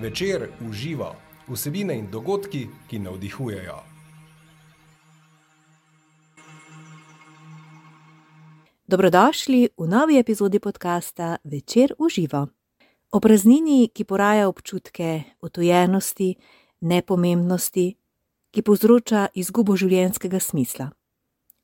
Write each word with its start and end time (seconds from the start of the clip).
Večer 0.00 0.48
uživa 0.68 1.14
vsebine 1.48 1.98
in 1.98 2.10
dogodki, 2.10 2.68
ki 2.90 2.98
navdihujejo. 2.98 3.78
Dobrodošli 8.86 9.68
v 9.78 9.88
novi 9.88 10.18
epizodi 10.18 10.60
podcasta 10.60 11.36
Večer 11.44 11.94
uživa. 11.98 12.46
O 13.10 13.20
praznini, 13.20 13.88
ki 13.94 14.04
poraja 14.04 14.48
občutke 14.48 15.22
otojenosti, 15.40 16.36
nepomembnosti, 16.80 17.96
ki 18.50 18.62
povzroča 18.62 19.26
izgubo 19.34 19.76
življenjskega 19.76 20.38
smisla. 20.38 20.92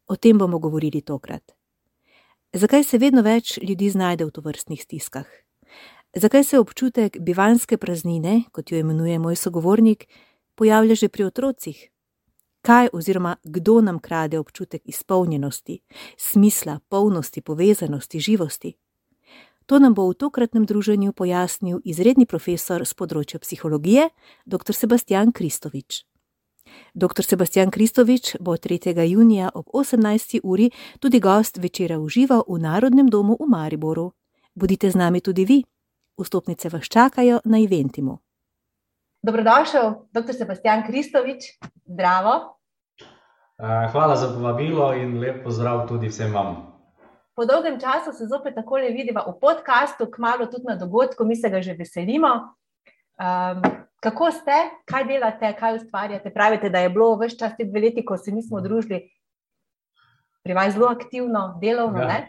O 0.07 0.17
tem 0.17 0.39
bomo 0.39 0.59
govorili 0.59 1.07
tokrat. 1.07 1.55
Zakaj 2.53 2.85
se 2.85 2.99
vedno 2.99 3.23
več 3.23 3.61
ljudi 3.63 3.91
znajde 3.91 4.27
v 4.27 4.31
tovrstnih 4.35 4.83
stiskah? 4.83 5.44
Zakaj 6.17 6.45
se 6.45 6.59
občutek 6.59 7.17
bivanske 7.21 7.77
praznine, 7.77 8.43
kot 8.53 8.73
jo 8.73 8.79
imenuje 8.79 9.19
moj 9.19 9.37
sogovornik, 9.37 10.07
pojavlja 10.55 10.95
že 10.95 11.09
pri 11.09 11.25
otrocih? 11.25 11.91
Kaj 12.63 12.89
oziroma 12.93 13.37
kdo 13.45 13.81
nam 13.81 13.99
krade 13.99 14.39
občutek 14.39 14.83
izpolnjenosti, 14.85 15.81
smisla, 16.17 16.79
polnosti, 16.89 17.41
povezanosti, 17.41 18.21
živosti? 18.21 18.73
To 19.67 19.79
nam 19.79 19.95
bo 19.95 20.09
v 20.09 20.15
tokratnem 20.15 20.67
druženju 20.67 21.13
pojasnil 21.13 21.81
izredni 21.85 22.27
profesor 22.27 22.87
z 22.87 22.95
področja 22.95 23.41
psihologije, 23.41 24.09
dr. 24.47 24.75
Sebastian 24.75 25.33
Kristovič. 25.33 26.05
Dr. 26.95 27.25
Sebastian 27.25 27.71
Kristovič 27.71 28.37
bo 28.41 28.55
3. 28.57 28.95
junija 29.09 29.51
ob 29.55 29.67
18. 29.73 30.41
uri 30.43 30.71
tudi 31.01 31.21
gost 31.21 31.59
večera 31.59 31.99
užival 31.99 32.45
v 32.49 32.59
Narodnem 32.59 33.11
domu 33.11 33.37
v 33.41 33.51
Mariboru. 33.51 34.13
Bodite 34.55 34.91
z 34.91 34.95
nami 34.95 35.21
tudi 35.21 35.45
vi. 35.45 35.65
Vstopnice 36.19 36.69
vas 36.69 36.87
čakajo 36.89 37.41
na 37.45 37.59
Eventimu. 37.59 38.19
Dobrodošel, 39.23 39.95
dr. 40.13 40.35
Sebastian 40.39 40.87
Kristovič, 40.87 41.45
zdravo. 41.87 42.59
Hvala 43.93 44.17
za 44.17 44.29
povabilo 44.35 44.93
in 44.95 45.19
lep 45.19 45.45
pozdrav 45.45 45.89
tudi 45.89 46.09
vsem 46.09 46.33
vam. 46.35 46.57
Po 47.35 47.45
dolgem 47.45 47.81
času 47.81 48.13
se 48.13 48.27
zopet 48.27 48.55
tako 48.55 48.79
le 48.79 48.91
vidiva 48.91 49.25
v 49.27 49.39
podkastu, 49.41 50.07
kmalo 50.11 50.47
tudi 50.47 50.69
na 50.69 50.77
dogodku, 50.77 51.25
mi 51.25 51.37
se 51.37 51.51
ga 51.51 51.63
že 51.63 51.75
veselimo. 51.75 52.29
Um, 53.15 53.63
kako 54.01 54.31
ste, 54.31 54.53
kaj 54.85 55.05
delate, 55.05 55.55
kaj 55.59 55.77
ustvarjate? 55.77 56.31
Pravite, 56.31 56.71
da 56.71 56.79
je 56.79 56.91
bilo 56.91 57.17
vse 57.17 57.39
čas 57.39 57.57
te 57.57 57.65
dve 57.65 57.81
leti, 57.81 58.05
ko 58.05 58.19
se 58.19 58.33
nismo 58.33 58.61
družili, 58.61 59.09
pri 60.45 60.55
vas 60.55 60.75
zelo 60.75 60.91
aktivno, 60.93 61.59
delovno. 61.61 62.03
Ja. 62.03 62.27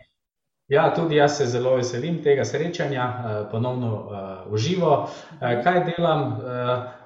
Ja, 0.68 0.94
tudi 0.94 1.16
jaz 1.16 1.38
se 1.38 1.46
zelo 1.46 1.76
veselim 1.76 2.24
tega 2.24 2.46
srečanja, 2.46 3.04
ponovno 3.52 3.90
uh, 3.94 4.54
uživo. 4.54 4.94
Uh, 4.98 5.64
kaj 5.64 5.84
delam? 5.86 6.40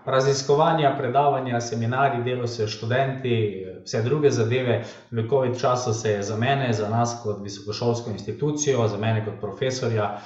Raziskovanja, 0.05 0.93
predavanja, 0.97 1.59
seminarji, 1.61 2.23
delo 2.23 2.47
s 2.47 2.65
študenti, 2.67 3.65
vse 3.83 4.01
druge 4.01 4.31
zadeve. 4.31 4.83
V 5.11 5.27
COVID 5.29 5.59
času 5.59 5.93
se 5.93 6.11
je 6.11 6.23
za 6.23 6.37
mene, 6.37 6.73
za 6.73 6.89
nas 6.89 7.19
kot 7.23 7.43
visokošolsko 7.43 8.09
institucijo, 8.09 8.87
za 8.87 8.97
mene 8.97 9.25
kot 9.25 9.41
profesorja, 9.41 10.17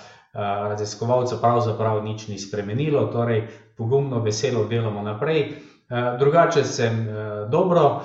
raziskovalca 0.70 1.36
pravzaprav 1.42 2.03
nič 2.03 2.28
ni 2.28 2.40
spremenilo, 2.40 3.06
torej 3.06 3.47
pogumno, 3.78 4.20
veselo 4.20 4.64
delamo 4.66 5.02
naprej. 5.02 5.56
Drugače 6.20 6.64
sem 6.64 7.08
dobro, 7.50 8.02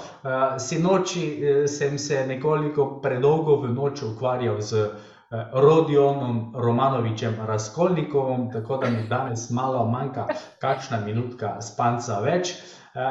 sinoči 0.58 1.40
sem 1.66 1.98
se 1.98 2.26
nekoliko 2.26 3.00
predolgo 3.02 3.60
v 3.60 3.70
noč 3.74 4.02
ukvarjal 4.02 4.60
z 4.60 4.88
Rodionom 5.30 6.52
Romanovičem 6.56 7.34
Razkolnikovom, 7.46 8.52
tako 8.52 8.76
da 8.76 8.90
mi 8.90 9.08
danes 9.08 9.50
malo 9.50 9.84
manjka, 9.84 10.26
kakšna 10.60 11.00
minutka 11.04 11.60
spanca 11.60 12.20
več. 12.24 12.54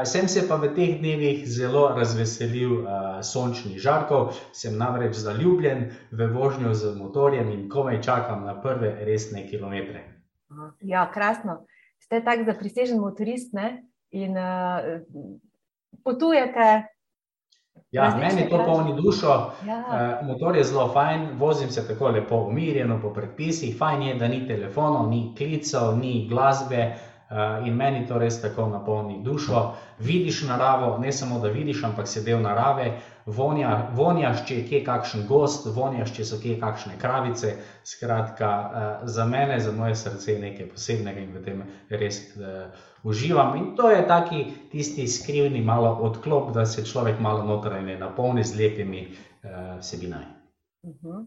Sem 0.05 0.27
se 0.27 0.47
pa 0.49 0.57
v 0.57 0.71
teh 0.75 0.95
dnevih 0.97 1.45
zelo 1.45 1.85
razveselil 1.93 2.87
sončnih 3.21 3.77
žarkov, 3.79 4.33
sem 4.51 4.73
namreč 4.77 5.15
zaljubljen 5.21 5.91
v 6.11 6.27
vožnjo 6.33 6.73
z 6.73 6.95
motorjem 6.97 7.51
in 7.53 7.69
komaj 7.69 8.01
čakam 8.01 8.43
na 8.49 8.57
prve 8.61 8.95
resne 9.05 9.45
kilometre. 9.47 10.01
Ja, 10.81 11.05
krasno. 11.13 11.67
Ste 12.01 12.23
tak 12.25 12.45
zaprisežen 12.49 12.99
motorist 12.99 13.53
ne? 13.53 13.83
in 14.11 14.33
uh, 14.37 15.03
potujete. 16.03 16.87
Ja, 17.91 18.17
meni 18.19 18.49
to 18.49 18.57
polni 18.65 19.01
dušo, 19.01 19.51
ja. 19.65 20.19
motor 20.23 20.57
je 20.57 20.63
zelo 20.63 20.89
fajn, 20.93 21.27
vozim 21.39 21.69
se 21.69 21.87
tako 21.87 22.09
lepo, 22.09 22.35
umirjeno, 22.35 22.99
po 23.01 23.13
predpisih. 23.13 23.77
Fajn 23.77 24.01
je, 24.01 24.15
da 24.15 24.27
ni 24.27 24.47
telefonov, 24.47 25.09
ni 25.09 25.33
klicev, 25.37 25.95
ni 25.97 26.27
glasbe 26.29 26.95
in 27.65 27.75
meni 27.75 28.07
to 28.07 28.19
res 28.19 28.41
tako 28.41 28.67
napolni 28.67 29.21
dušo. 29.23 29.71
Vidiš 29.99 30.43
naravo, 30.47 30.97
ne 30.97 31.11
samo 31.11 31.39
da 31.39 31.47
vidiš, 31.47 31.83
ampak 31.83 32.07
si 32.07 32.23
del 32.23 32.41
narave, 32.41 32.91
vonja, 33.27 33.89
vonjaš, 33.95 34.45
če 34.47 34.55
je 34.55 34.65
kje 34.69 34.79
kakšen 34.87 35.25
gost, 35.27 35.67
vonjaš, 35.75 36.13
če 36.15 36.25
so 36.25 36.39
kje 36.41 36.55
kakšne 36.61 36.95
kravice. 37.01 37.53
Skratka, 37.87 38.51
za 39.03 39.25
mene, 39.27 39.59
za 39.59 39.71
moje 39.75 39.95
srce 39.95 40.33
je 40.33 40.39
nekaj 40.41 40.69
posebnega 40.71 41.23
in 41.23 41.33
v 41.35 41.43
tem 41.43 41.63
res 41.89 42.21
uživam. 43.03 43.55
In 43.57 43.75
to 43.75 43.89
je 43.89 44.07
taki 44.07 44.45
tisti 44.71 45.07
skrivni 45.07 45.61
malo 45.61 45.91
odklop, 46.07 46.53
da 46.53 46.65
se 46.65 46.85
človek 46.85 47.19
malo 47.19 47.43
notranje 47.43 47.97
napolni 47.99 48.43
z 48.43 48.55
lepimi 48.55 49.07
uh, 49.07 49.79
vsebinami. 49.79 50.25
Uh 50.83 50.95
-huh. 51.03 51.25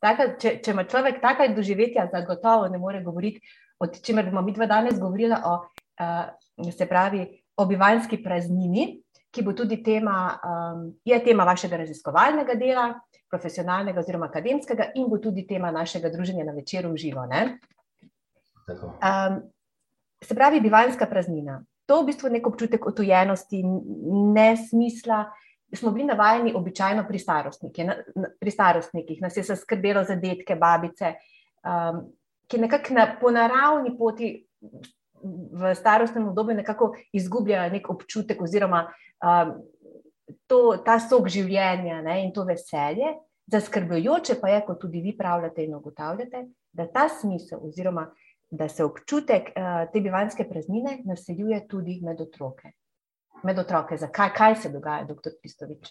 Taka, 0.00 0.36
če, 0.38 0.58
če 0.64 0.70
ima 0.70 0.84
človek 0.84 1.20
takaj 1.20 1.54
doživetja, 1.54 2.08
zagotovo 2.12 2.68
ne 2.68 2.78
more 2.78 3.02
govoriti, 3.02 3.40
o 3.78 3.86
čemer 3.86 4.24
bomo 4.24 4.42
mi 4.42 4.52
dva 4.52 4.66
danes 4.66 5.00
govorili, 5.00 5.34
o, 5.44 5.54
uh, 6.00 6.72
se 6.72 6.86
pravi, 6.86 7.42
o 7.56 7.66
bivanski 7.66 8.22
praznini, 8.22 9.02
ki 9.32 9.42
bo 9.42 9.54
tudi 9.56 9.80
tema, 9.82 10.38
um, 10.44 10.84
je 11.04 11.18
tema 11.24 11.44
vašega 11.48 11.80
raziskovalnega 11.80 12.54
dela, 12.60 12.90
profesionalnega 13.32 14.00
oziroma 14.00 14.28
akademskega 14.28 14.90
in 15.00 15.08
bo 15.08 15.18
tudi 15.18 15.46
tema 15.48 15.70
našega 15.72 16.10
druženja 16.12 16.44
na 16.44 16.52
večeru 16.52 16.92
v 16.92 17.00
živo. 17.00 17.24
Um, 18.68 19.38
se 20.22 20.34
pravi, 20.34 20.60
bivanska 20.60 21.06
praznina. 21.06 21.62
To 21.86 21.96
je 21.96 22.02
v 22.02 22.06
bistvu 22.12 22.30
nek 22.30 22.46
občutek 22.46 22.86
otojenosti, 22.86 23.62
nesmisla. 24.36 25.24
Smo 25.72 25.90
bili 25.90 26.04
navajeni 26.04 26.52
običajno 26.54 27.06
pri, 27.08 27.18
pri 28.40 28.50
starostnikih, 28.50 29.22
nas 29.22 29.36
je 29.36 29.56
skrbelo 29.56 30.04
za 30.04 30.14
detke, 30.20 30.54
babice, 30.56 31.14
um, 31.64 32.04
ki 32.46 32.60
nekako 32.60 32.94
na, 32.94 33.06
po 33.20 33.30
naravni 33.32 33.96
poti 33.98 34.34
v 35.52 35.74
starostnem 35.74 36.28
obdobju 36.28 36.56
nekako 36.56 36.92
izgubljajo 37.12 37.70
nek 37.72 37.90
občutek 37.90 38.42
oziroma 38.42 38.86
um, 38.86 39.54
to, 40.46 40.76
ta 40.84 40.98
sok 41.00 41.28
življenja 41.28 42.00
ne, 42.02 42.22
in 42.24 42.32
to 42.32 42.44
veselje. 42.48 43.14
Zaskrbljujoče 43.52 44.38
pa 44.40 44.48
je, 44.48 44.60
kot 44.66 44.80
tudi 44.80 45.02
vi 45.02 45.16
pravljate 45.18 45.64
in 45.64 45.74
ugotavljate, 45.74 46.46
da 46.72 46.86
ta 46.88 47.08
smisel 47.10 47.60
oziroma 47.66 48.06
da 48.52 48.68
se 48.68 48.84
občutek 48.84 49.48
uh, 49.56 49.92
te 49.92 50.00
bivanske 50.00 50.44
praznine 50.48 50.98
naseljuje 51.04 51.62
tudi 51.68 52.00
med 52.04 52.20
otroke. 52.20 52.74
Med 53.42 53.58
otroke, 53.58 53.96
zakaj 53.96 54.34
kaj 54.36 54.56
se 54.56 54.70
dogaja, 54.70 55.06
doktor 55.08 55.32
Kristovič? 55.40 55.88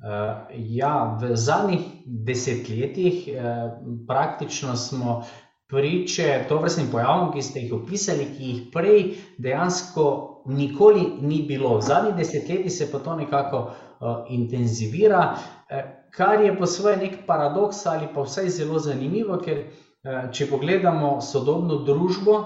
Uh, 0.00 0.46
ja, 0.54 1.18
v 1.20 1.34
zadnjih 1.34 1.88
desetletjih 2.06 3.26
uh, 3.34 3.72
praktično 4.08 4.76
smo 4.76 5.24
priče 5.70 6.44
to 6.48 6.58
vrstnim 6.58 6.90
pojavom, 6.92 7.32
ki 7.32 7.42
ste 7.42 7.64
jih 7.64 7.74
opisali, 7.78 8.26
ki 8.36 8.50
jih 8.50 8.62
prej 8.72 9.02
dejansko 9.38 10.06
nikoli 10.46 11.06
ni 11.20 11.42
bilo. 11.48 11.76
V 11.78 11.86
zadnjih 11.86 12.16
desetletjih 12.18 12.72
se 12.72 12.90
pa 12.92 12.98
to 12.98 13.14
nekako 13.16 13.60
uh, 13.66 14.24
intenzivira, 14.28 15.34
uh, 15.34 15.84
kar 16.10 16.42
je 16.42 16.56
po 16.58 16.66
svoje 16.66 16.96
nek 16.96 17.22
paradoks 17.26 17.86
ali 17.86 18.08
pa 18.14 18.26
vsaj 18.26 18.48
zelo 18.48 18.78
zanimivo, 18.78 19.38
ker 19.38 19.58
uh, 19.58 19.90
Eh, 20.00 20.20
če 20.32 20.46
pogledamo 20.48 21.18
sodobno 21.20 21.82
družbo, 21.84 22.36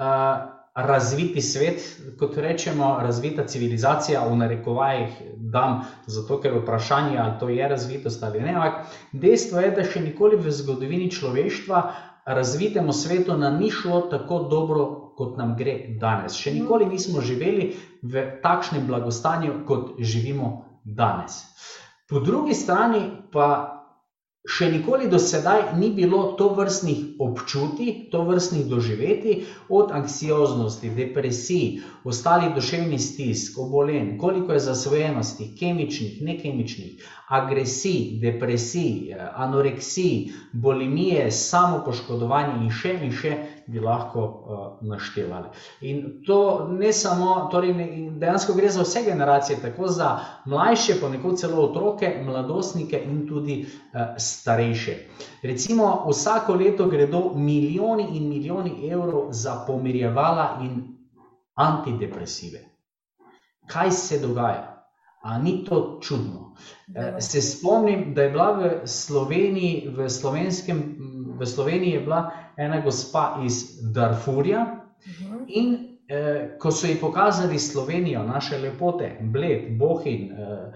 eh, 0.00 0.36
razviti 0.78 1.42
svet, 1.42 1.82
kot 2.18 2.36
rečemo, 2.40 2.94
razvita 3.04 3.44
civilizacija, 3.44 4.22
v 4.24 4.36
narekovajih, 4.40 5.18
dam, 5.52 5.82
zato 6.06 6.38
ker 6.40 6.54
vprašanje, 6.56 7.18
ali 7.18 7.34
to 7.40 7.48
je 7.48 7.68
razvitost 7.68 8.22
ali 8.22 8.40
ne. 8.40 8.54
Dejstvo 9.12 9.60
je, 9.60 9.74
da 9.76 9.84
še 9.84 10.00
nikoli 10.00 10.38
v 10.40 10.54
zgodovini 10.54 11.10
človeštva 11.10 11.82
razvitemu 12.34 12.92
svetu 12.92 13.36
nam 13.36 13.58
ni 13.58 13.70
šlo 13.70 14.00
tako 14.00 14.38
dobro, 14.50 15.12
kot 15.16 15.36
nam 15.36 15.56
gre 15.56 15.96
danes. 16.00 16.36
Še 16.36 16.52
nikoli 16.54 16.86
nismo 16.86 17.20
živeli 17.20 17.72
v 18.02 18.24
takšnem 18.42 18.86
blagostanju, 18.86 19.62
kot 19.66 19.96
živimo 19.98 20.50
danes. 20.84 21.40
Po 22.08 22.20
drugi 22.20 22.54
strani 22.54 23.00
pa 23.32 23.77
še 24.48 24.70
nikoli 24.72 25.10
do 25.12 25.18
sedaj 25.20 25.74
ni 25.76 25.90
bilo 25.92 26.20
to 26.38 26.48
vrstnih 26.56 27.20
občutij, 27.20 28.08
to 28.12 28.22
vrstnih 28.24 28.64
doživeti, 28.70 29.34
od 29.68 29.92
anksioznosti, 29.92 30.90
depresij, 30.96 31.82
ostalih 32.04 32.54
duševnih 32.56 33.00
stisk, 33.00 33.58
obolenj, 33.60 34.16
koliko 34.18 34.56
je 34.56 34.64
zasvojenosti, 34.70 35.50
kemičnih, 35.58 36.22
nekemičnih, 36.30 37.04
agresij, 37.28 38.18
depresij, 38.24 39.14
anoreksij, 39.34 40.32
bolimije, 40.52 41.28
samopoškodovanje 41.30 42.62
in 42.64 42.72
še 42.72 42.96
in 43.04 43.12
še 43.12 43.36
bi 43.68 43.80
lahko 43.80 44.20
uh, 44.20 44.88
naštevali. 44.88 45.48
In 45.80 46.22
to 46.26 46.68
ne 46.72 46.92
samo, 46.92 47.48
torej 47.52 47.74
dejansko 48.18 48.54
gre 48.56 48.70
za 48.72 48.82
vse 48.82 49.02
generacije, 49.04 49.58
tako 49.62 49.88
za 49.88 50.18
mlajše, 50.44 50.96
pa 51.00 51.08
nekako 51.08 51.36
celo 51.36 51.64
otroke, 51.64 52.22
mladostnike 52.24 53.02
in 53.04 53.26
tudi 53.28 53.58
uh, 53.66 54.00
starejše. 54.16 54.96
Recimo, 55.42 56.06
vsako 56.10 56.54
leto 56.54 56.88
gredo 56.88 57.32
milijoni 57.34 58.08
in 58.12 58.28
milijoni 58.28 58.88
evrov 58.90 59.28
za 59.30 59.64
pomirjevala 59.66 60.58
in 60.62 60.82
antidepresive. 61.54 62.64
Kaj 63.66 63.90
se 63.90 64.18
dogaja? 64.18 64.77
A 65.22 65.38
ni 65.38 65.64
to 65.64 65.98
čudno? 66.02 66.54
Eh, 66.94 67.20
se 67.20 67.42
spomnim, 67.42 68.14
da 68.14 68.22
je 68.22 68.30
bila 68.30 68.52
v 68.52 68.86
Sloveniji, 68.86 69.88
v, 69.88 70.06
v 71.38 71.46
Sloveniji 71.46 71.92
je 71.92 72.00
bila 72.00 72.30
ena 72.56 72.80
gospa 72.80 73.40
iz 73.44 73.82
Darfurja 73.92 74.66
mhm. 75.06 75.44
in 75.48 75.98
eh, 76.08 76.56
ko 76.58 76.70
so 76.70 76.86
ji 76.86 76.96
pokazali 77.00 77.58
Slovenijo, 77.58 78.22
naše 78.22 78.58
lepote, 78.58 79.18
Bled, 79.20 79.78
Bohin, 79.78 80.32
eh, 80.32 80.72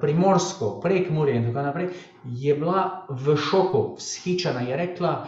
Primorsko, 0.00 0.80
Prekmurje 0.80 1.36
in 1.36 1.46
tako 1.46 1.62
naprej, 1.62 1.88
je 2.24 2.54
bila 2.54 3.06
v 3.10 3.36
šoku, 3.36 3.94
vzhičena, 3.98 4.60
je 4.60 4.76
rekla, 4.76 5.26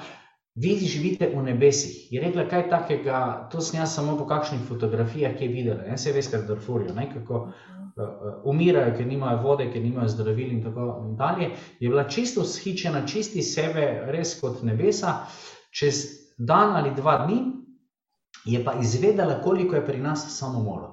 vi 0.56 0.76
živite 0.76 1.28
v 1.34 1.42
nebesih. 1.42 2.12
Je 2.12 2.20
rekla, 2.20 2.46
kaj 2.48 2.68
takega, 2.70 3.48
to 3.52 3.60
sem 3.60 3.80
jaz 3.80 3.94
samo 3.94 4.16
po 4.18 4.26
kakšnih 4.26 4.64
fotografijah, 4.68 5.36
ki 5.36 5.44
je 5.44 5.52
videla, 5.52 5.82
ne 5.88 5.98
se 5.98 6.12
veš, 6.12 6.30
kar 6.32 6.46
Darfurjo, 6.48 6.94
ne 6.94 7.10
kako. 7.12 7.48
Eh, 7.96 8.02
umirajo, 8.44 8.92
ker 8.96 9.06
nimajo 9.06 9.38
vode, 9.40 9.70
ker 9.72 9.80
nimajo 9.82 10.08
zdravil 10.12 10.50
in 10.52 10.62
tako 10.62 11.14
dalje, 11.18 11.50
je 11.80 11.88
bila 11.88 12.04
čisto 12.04 12.44
shičena, 12.44 13.06
čisti 13.06 13.42
sebe, 13.42 14.02
res 14.12 14.34
kot 14.40 14.60
nebesa. 14.62 15.14
Čez 15.72 16.02
dan 16.36 16.76
ali 16.76 16.92
dva 16.96 17.24
dni 17.24 17.38
je 18.44 18.60
pa 18.64 18.74
izvedela, 18.80 19.40
koliko 19.40 19.76
je 19.76 19.84
pri 19.86 19.98
nas 19.98 20.26
samomorov. 20.38 20.92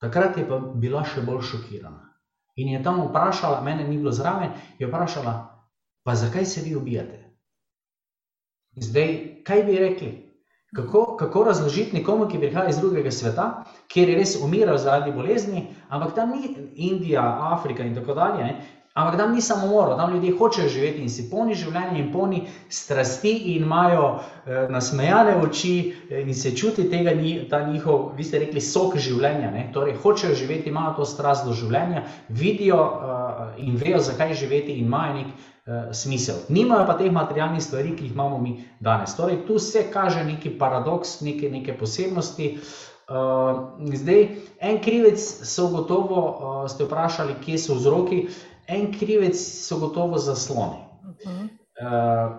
Takrat 0.00 0.38
je 0.38 0.48
pa 0.48 0.58
bila 0.58 1.04
še 1.04 1.22
bolj 1.22 1.44
šokirana. 1.46 2.02
In 2.56 2.74
je 2.74 2.82
tam 2.82 3.04
vprašala, 3.06 3.62
mene 3.62 3.86
ni 3.88 3.98
bilo 3.98 4.12
zraven, 4.12 4.50
je 4.78 4.88
vprašala, 4.88 5.36
pa 6.02 6.14
zakaj 6.14 6.44
se 6.44 6.60
vi 6.66 6.74
ubijate? 6.76 7.25
Zdaj, 8.76 9.42
kaj 9.44 9.62
bi 9.64 9.78
rekli? 9.78 10.08
Kako, 10.76 11.16
kako 11.16 11.44
razložiti 11.44 11.96
nekomu, 11.96 12.26
ki 12.28 12.38
prihaja 12.38 12.68
iz 12.68 12.78
drugega 12.78 13.10
sveta, 13.10 13.46
kjer 13.88 14.08
je 14.08 14.16
res 14.18 14.34
umiral 14.42 14.76
zaradi 14.78 15.12
bolezni, 15.14 15.62
ampak 15.88 16.14
tam 16.14 16.34
ni 16.36 16.50
Indija, 16.74 17.22
Afrika 17.52 17.86
in 17.86 17.94
tako 17.94 18.14
dalje. 18.14 18.44
Ne? 18.44 18.75
Ampak 18.96 19.18
tam 19.20 19.34
ni 19.34 19.42
samo 19.44 19.66
moro, 19.68 19.96
tam 19.96 20.14
ljudje 20.14 20.32
hočejo 20.38 20.68
živeti 20.72 21.02
in 21.04 21.10
si 21.12 21.26
polni 21.30 21.54
življenja 21.54 21.98
in 22.00 22.12
polni 22.12 22.38
strasti 22.72 23.32
in 23.52 23.66
imajo 23.66 24.06
eh, 24.16 24.70
nasmejane 24.72 25.34
oči 25.44 25.72
eh, 26.10 26.22
in 26.22 26.32
se 26.34 26.54
čuti 26.56 26.86
tega, 26.90 27.12
ni, 27.14 27.34
ta 27.50 27.60
njihov, 27.68 28.14
vi 28.16 28.24
ste 28.24 28.40
rekli, 28.40 28.60
sok 28.60 28.96
življenja. 28.96 29.50
Ne? 29.52 29.66
Torej, 29.74 29.98
hočejo 30.00 30.34
živeti, 30.34 30.72
imajo 30.72 30.94
to 31.02 31.08
strast 31.12 31.44
do 31.44 31.52
življenja, 31.52 32.06
vidijo 32.28 32.80
eh, 32.80 33.60
in 33.68 33.76
vejo, 33.76 34.00
zakaj 34.00 34.32
živeti 34.34 34.78
in 34.78 34.88
imajo 34.88 35.20
nek 35.20 35.36
uh, 35.66 35.92
smisel. 35.92 36.40
Nimajo 36.48 36.86
pa 36.86 36.96
teh 36.96 37.12
materialnih 37.12 37.62
stvari, 37.62 37.92
ki 37.96 38.08
jih 38.08 38.16
imamo 38.16 38.38
mi 38.38 38.64
danes. 38.80 39.16
Torej, 39.16 39.42
tu 39.46 39.58
se 39.58 39.86
kaže 39.92 40.24
neki 40.24 40.56
paradoks, 40.58 41.20
neke, 41.20 41.50
neke 41.50 41.76
posebnosti. 41.78 42.58
Uh, 43.06 43.76
zdaj, 43.94 44.28
en 44.60 44.80
krivec 44.82 45.20
so 45.20 45.68
gotovo, 45.70 46.22
uh, 46.26 46.60
ste 46.70 46.88
vprašali, 46.88 47.36
kje 47.44 47.58
so 47.58 47.76
vzroki, 47.78 48.24
en 48.68 48.92
krivec 48.98 49.36
so 49.36 49.78
gotovo 49.78 50.18
zasloni. 50.18 50.82
Uh, 51.06 52.36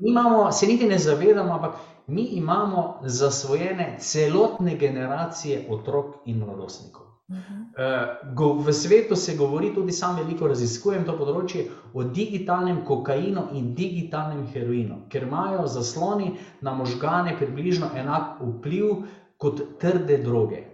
mi 0.00 0.10
imamo, 0.10 0.52
se 0.52 0.66
niti 0.66 0.86
ne 0.86 0.98
zavedamo, 0.98 1.54
ampak 1.54 1.74
mi 2.06 2.22
imamo 2.22 3.00
zasvojene 3.02 3.96
celotne 4.00 4.76
generacije 4.76 5.66
otrok 5.70 6.14
in 6.24 6.38
mladostnikov. 6.38 7.08
Uh, 7.28 8.66
v 8.66 8.72
svetu 8.72 9.16
se 9.16 9.36
govori, 9.36 9.74
tudi 9.74 9.92
sam 9.92 10.16
veliko 10.16 10.48
raziskujem 10.48 11.04
to 11.04 11.12
področje, 11.18 11.66
o 11.92 12.02
digitalnem 12.02 12.80
kokainu 12.88 13.50
in 13.52 13.74
digitalnem 13.76 14.46
heroinu, 14.54 15.02
ker 15.12 15.26
imajo 15.28 15.66
zasloni 15.68 16.32
na 16.64 16.72
možgane 16.72 17.36
približno 17.36 17.90
enak 17.94 18.40
vpliv 18.40 19.04
kot 19.36 19.60
trde 19.80 20.22
droge. 20.24 20.64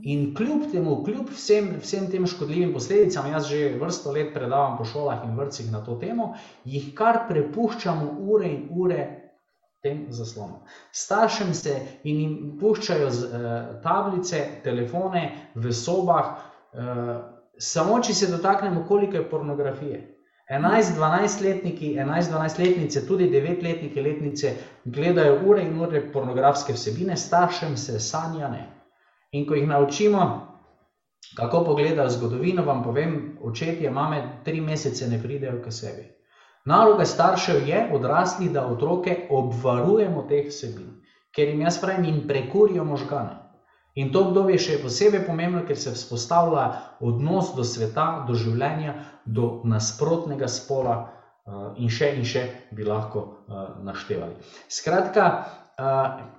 In 0.00 0.34
kljub 0.34 0.70
temu, 0.72 1.02
kljub 1.04 1.28
vsem, 1.36 1.66
vsem 1.82 2.06
tem 2.10 2.26
škodljivim 2.26 2.72
posledicam, 2.72 3.26
jaz 3.28 3.50
že 3.50 3.74
vrsto 3.80 4.12
let 4.12 4.32
predavam 4.34 4.78
po 4.78 4.84
šolah 4.88 5.26
in 5.26 5.36
vrtcih 5.36 5.68
na 5.72 5.82
to 5.84 5.98
temo, 6.00 6.32
jih 6.64 6.94
kar 6.96 7.26
prepuščamo 7.28 8.14
ure 8.32 8.48
in 8.48 8.70
ure 8.70 9.04
tem 9.82 10.06
zaslonom. 10.08 10.62
Staršem 10.92 11.52
se 11.54 11.76
in 12.04 12.20
jim 12.20 12.34
puščajo 12.60 13.10
z, 13.10 13.28
uh, 13.28 13.60
tablice, 13.84 14.40
telefone 14.64 15.22
v 15.54 15.72
sobah, 15.76 16.34
uh, 16.72 17.14
samo 17.58 18.00
če 18.00 18.14
se 18.14 18.30
dotaknemo, 18.32 18.86
koliko 18.88 19.20
je 19.20 19.28
pornografije. 19.30 20.02
11-12-letniki, 20.52 21.94
11-12-letnice, 21.98 23.06
tudi 23.06 23.28
9-letniki, 23.30 24.02
letnice 24.04 24.56
gledajo 24.84 25.40
ure 25.48 25.62
in 25.64 25.80
ure 25.80 26.00
pornografske 26.12 26.72
vsebine, 26.76 27.16
staršem 27.16 27.76
se 27.76 28.00
sanjane. 28.00 28.81
In 29.32 29.46
ko 29.48 29.54
jih 29.54 29.68
naučimo, 29.68 30.24
kako 31.36 31.64
pogledajo 31.64 32.10
zgodovino, 32.10 32.64
vam 32.64 32.82
povem, 32.84 33.38
očetje, 33.40 33.90
mame, 33.90 34.40
tri 34.44 34.60
mesece 34.60 35.08
ne 35.08 35.22
pridejo 35.22 35.62
k 35.64 35.72
sebi. 35.72 36.04
Naloga 36.64 37.04
staršev 37.04 37.68
je 37.68 37.88
odraslih, 37.94 38.50
da 38.52 38.66
otroke 38.66 39.26
obvarujemo 39.30 40.26
teh 40.28 40.50
vsebin, 40.50 41.00
ker 41.34 41.48
jim 41.48 41.64
jaz 41.64 41.80
pravim, 41.80 42.04
jim 42.04 42.26
prekurijo 42.28 42.84
možgane. 42.84 43.38
In 43.94 44.12
to 44.12 44.20
obdobje 44.28 44.58
še 44.58 44.76
je 44.76 44.82
posebej 44.84 45.24
pomembno, 45.26 45.64
ker 45.68 45.76
se 45.76 45.90
vzpostavlja 45.92 46.66
odnos 47.00 47.50
do 47.56 47.64
sveta, 47.64 48.24
do 48.28 48.36
življenja, 48.36 48.94
do 49.24 49.48
nasprotnega 49.68 50.48
spola 50.48 50.94
uh, 51.00 51.72
in 51.76 51.90
še 51.92 52.14
in 52.16 52.24
še 52.24 52.46
bi 52.72 52.84
lahko 52.88 53.24
uh, 53.24 53.66
naštevali. 53.84 54.38
Skratka, 54.68 55.26
Eh, 55.34 55.61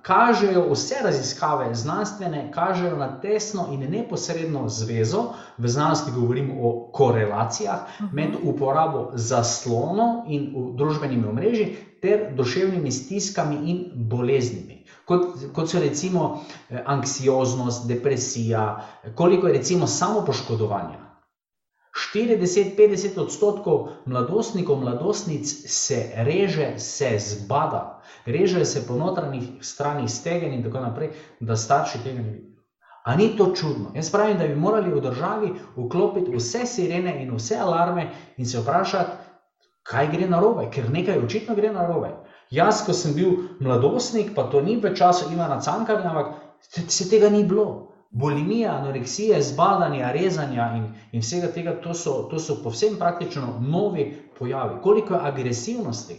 kažejo 0.02 0.66
vse 0.72 0.94
raziskave, 1.04 1.74
znanstvene, 1.74 2.50
kažejo 2.52 2.96
na 2.96 3.20
tesno 3.20 3.66
in 3.72 3.80
neposredno 3.90 4.68
zvezo, 4.68 5.24
v 5.58 5.68
znanosti 5.68 6.12
govorimo 6.14 6.54
o 6.68 6.90
korelacijah 6.92 7.78
med 8.12 8.28
mhm. 8.28 8.48
uporabo 8.48 9.10
zaslonov 9.14 10.24
in 10.28 10.52
družbenimi 10.76 11.28
omrežji 11.28 11.76
ter 12.02 12.34
duševnimi 12.36 12.92
stiskami 12.92 13.56
in 13.70 13.84
boleznimi. 13.94 14.84
Kot, 15.04 15.22
kot 15.52 15.70
so 15.70 15.80
recimo 15.80 16.40
eh, 16.70 16.82
anksioznost, 16.86 17.88
depresija, 17.88 18.84
koliko 19.14 19.48
je 19.48 19.58
recimo 19.58 19.86
samopoškodovanja. 19.86 21.00
40-50 22.14 23.20
odstotkov 23.20 23.88
mladostnikov, 24.06 24.80
mladostnic 24.80 25.46
se 25.66 26.10
reže, 26.16 26.74
se 26.78 27.18
zbada, 27.18 27.93
režejo 28.26 28.64
se 28.64 28.86
po 28.86 28.94
notranjih 28.94 29.44
stranih 29.60 30.10
stegen 30.10 30.52
in 30.52 30.62
tako 30.62 30.80
naprej, 30.80 31.10
da 31.40 31.56
starši 31.56 32.02
tega 32.04 32.22
ne 32.22 32.30
vidijo. 32.30 32.54
A 33.04 33.16
ni 33.16 33.36
to 33.36 33.52
čudno? 33.54 33.92
Jaz 33.94 34.10
pravim, 34.10 34.38
da 34.38 34.46
bi 34.48 34.54
morali 34.56 34.90
v 34.90 35.00
državi 35.00 35.50
vklopiti 35.76 36.36
vse 36.36 36.66
sirene 36.66 37.22
in 37.22 37.34
vse 37.36 37.58
alarme 37.60 38.06
in 38.36 38.46
se 38.46 38.60
vprašati, 38.60 39.10
kaj 39.82 40.08
gre 40.08 40.28
na 40.28 40.40
robe, 40.40 40.70
ker 40.72 40.88
nekaj 40.90 41.18
očitno 41.18 41.54
gre 41.54 41.72
na 41.72 41.86
robe. 41.86 42.14
Jaz, 42.50 42.80
ko 42.86 42.92
sem 42.96 43.12
bil 43.14 43.34
mladostnik, 43.60 44.32
pa 44.34 44.46
to 44.48 44.62
ni 44.64 44.76
v 44.80 44.94
času 44.96 45.32
Ivana 45.32 45.60
Cankarja, 45.60 46.10
ampak 46.10 46.32
se 46.88 47.08
tega 47.10 47.28
ni 47.28 47.44
bilo. 47.44 47.90
Bulimija, 48.10 48.72
anoreksija, 48.78 49.40
zbadanja, 49.42 50.12
rezanja 50.14 50.68
in, 50.76 50.84
in 51.12 51.20
vsega 51.20 51.48
tega, 51.52 51.72
to 51.82 51.94
so, 51.94 52.28
to 52.30 52.38
so 52.38 52.60
povsem 52.62 52.94
praktično 52.98 53.58
novi 53.60 54.06
pojavi. 54.38 54.80
Koliko 54.82 55.14
je 55.14 55.20
agresivnosti 55.28 56.16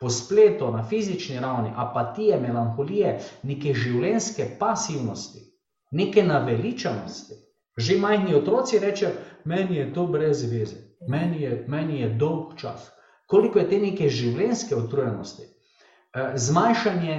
po 0.00 0.10
spletu, 0.10 0.70
na 0.70 0.84
fizični 0.84 1.40
ravni, 1.40 1.72
apatije, 1.76 2.40
melanholije, 2.40 3.18
neke 3.42 3.74
življenjske 3.74 4.56
pasivnosti, 4.58 5.42
neke 5.90 6.22
naveličanosti. 6.22 7.34
Že 7.78 7.98
majhni 7.98 8.34
otroci 8.34 8.78
rečejo, 8.78 9.10
meni 9.44 9.76
je 9.76 9.92
to 9.94 10.06
brez 10.06 10.42
veze, 10.50 10.76
meni 11.08 11.42
je, 11.42 11.64
meni 11.68 12.00
je 12.00 12.08
dolg 12.18 12.56
čas. 12.56 12.90
Koliko 13.26 13.58
je 13.58 13.68
te 13.70 13.78
neke 13.78 14.08
življenjske 14.08 14.76
utrujenosti, 14.76 15.42
eh, 15.42 16.32
zmanjšanje 16.34 17.18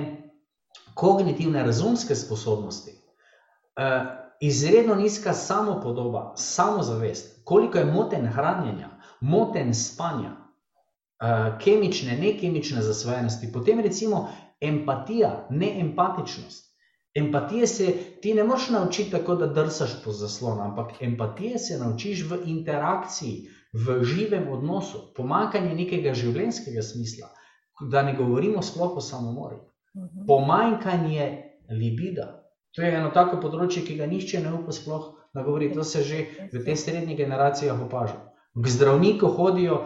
kognitivne, 0.93 1.63
razumske 1.63 2.15
sposobnosti. 2.15 2.91
Eh, 2.91 4.05
izredno 4.41 4.95
nizka 4.95 5.33
samopodoba, 5.33 6.33
samozavest, 6.35 7.41
koliko 7.45 7.77
je 7.77 7.85
moten 7.85 8.27
hranjenja, 8.27 8.89
moten 9.21 9.73
spanja. 9.73 10.35
Uh, 11.21 11.59
kemične, 11.59 12.17
nekemične 12.17 12.81
zasvojenosti, 12.81 13.51
potem 13.53 13.79
recimo 13.79 14.27
empatija, 14.61 15.47
neempatičnost. 15.49 16.69
Empatije 17.15 17.67
se 17.67 17.93
ti 18.21 18.33
ne 18.33 18.43
moreš 18.43 18.69
naučiti 18.69 19.11
tako, 19.11 19.35
da 19.35 19.47
drsaš 19.47 20.03
po 20.03 20.11
zaslonu, 20.11 20.61
ampak 20.61 21.01
empatije 21.01 21.59
se 21.59 21.77
naučiš 21.77 22.25
v 22.29 22.37
interakciji, 22.45 23.49
v 23.73 24.03
živem 24.03 24.47
odnosu, 24.51 25.13
pomankanje 25.15 25.73
nekega 25.75 26.13
življenjskega 26.13 26.81
smisla, 26.81 27.29
da 27.91 28.03
ne 28.03 28.15
govorimo 28.17 28.61
sploh 28.61 28.97
o 28.97 29.01
samomorih. 29.01 29.61
Mhm. 29.97 30.25
Pomanjkanje 30.27 31.43
libida. 31.69 32.35
To 32.75 32.81
je 32.81 32.93
eno 32.95 33.09
tako 33.13 33.39
področje, 33.41 33.83
ki 33.85 33.97
ga 33.97 34.05
nišče 34.05 34.41
ne 34.43 34.53
upa 34.53 34.71
sploh 34.71 35.09
nagovoriti. 35.33 35.75
To 35.75 35.83
se 35.83 36.03
že 36.03 36.25
v 36.53 36.63
teh 36.65 36.77
srednjih 36.77 37.17
generacijah 37.17 37.81
opaža. 37.81 38.19
K 38.53 38.69
zdravniku 38.69 39.27
hodijo 39.27 39.81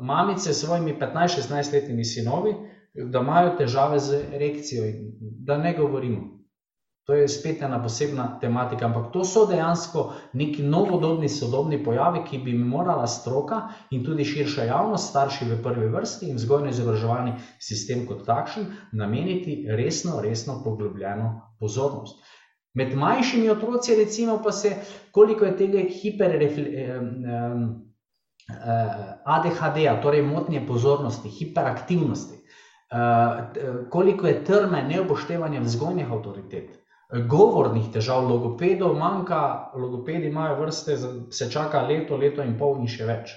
mamice 0.00 0.52
s 0.52 0.60
svojimi 0.64 0.96
15-16-letnimi 1.00 2.04
sinovi, 2.04 2.54
da 2.94 3.20
imajo 3.20 3.56
težave 3.58 3.98
z 3.98 4.24
erekcijo, 4.34 4.84
da 5.20 5.58
ne 5.58 5.74
govorimo. 5.76 6.38
To 7.08 7.14
je 7.14 7.28
spet 7.28 7.62
ena 7.62 7.82
posebna 7.82 8.38
tematika, 8.40 8.84
ampak 8.86 9.12
to 9.12 9.24
so 9.24 9.46
dejansko 9.48 10.12
neki 10.32 10.62
novodobni, 10.62 11.28
sodobni 11.28 11.78
pojavi, 11.84 12.20
ki 12.30 12.38
bi 12.38 12.52
morala 12.52 13.06
stroka 13.06 13.62
in 13.90 14.04
tudi 14.04 14.24
širša 14.28 14.66
javnost, 14.68 15.08
starši 15.08 15.48
v 15.48 15.56
prvi 15.62 15.88
vrsti 15.88 16.28
in 16.28 16.36
vzgojno-izobraževalni 16.36 17.32
sistem 17.64 18.04
kot 18.06 18.26
takšen 18.26 18.66
nameniti 18.92 19.64
resno, 19.70 20.20
resno 20.20 20.60
poglobljeno 20.64 21.30
pozornost. 21.60 22.20
Med 22.74 22.92
manjšimi 22.94 23.48
otroci, 23.50 23.96
recimo, 23.96 24.42
pa 24.44 24.52
se 24.52 24.76
koliko 25.12 25.44
je 25.44 25.56
tega 25.56 25.88
hiper-ADHD-ja, 28.48 30.00
torej 30.02 30.22
motnje 30.22 30.66
pozornosti, 30.66 31.28
hiperaktivnosti, 31.28 32.36
koliko 33.90 34.26
je 34.26 34.44
trme 34.44 34.82
neopoštevanja 34.88 35.60
vzgojnih 35.60 36.12
avtoritet 36.12 36.78
govornih 37.08 37.88
težav, 37.92 38.26
logopedov 38.28 38.96
manjka, 38.98 39.70
logopedi 39.74 40.28
imajo 40.28 40.60
vrste, 40.60 40.96
se 41.30 41.50
čaka 41.50 41.82
leto, 41.82 42.16
leto 42.16 42.42
in 42.44 42.58
pol 42.58 42.76
in 42.82 42.88
še 42.88 43.06
več. 43.08 43.32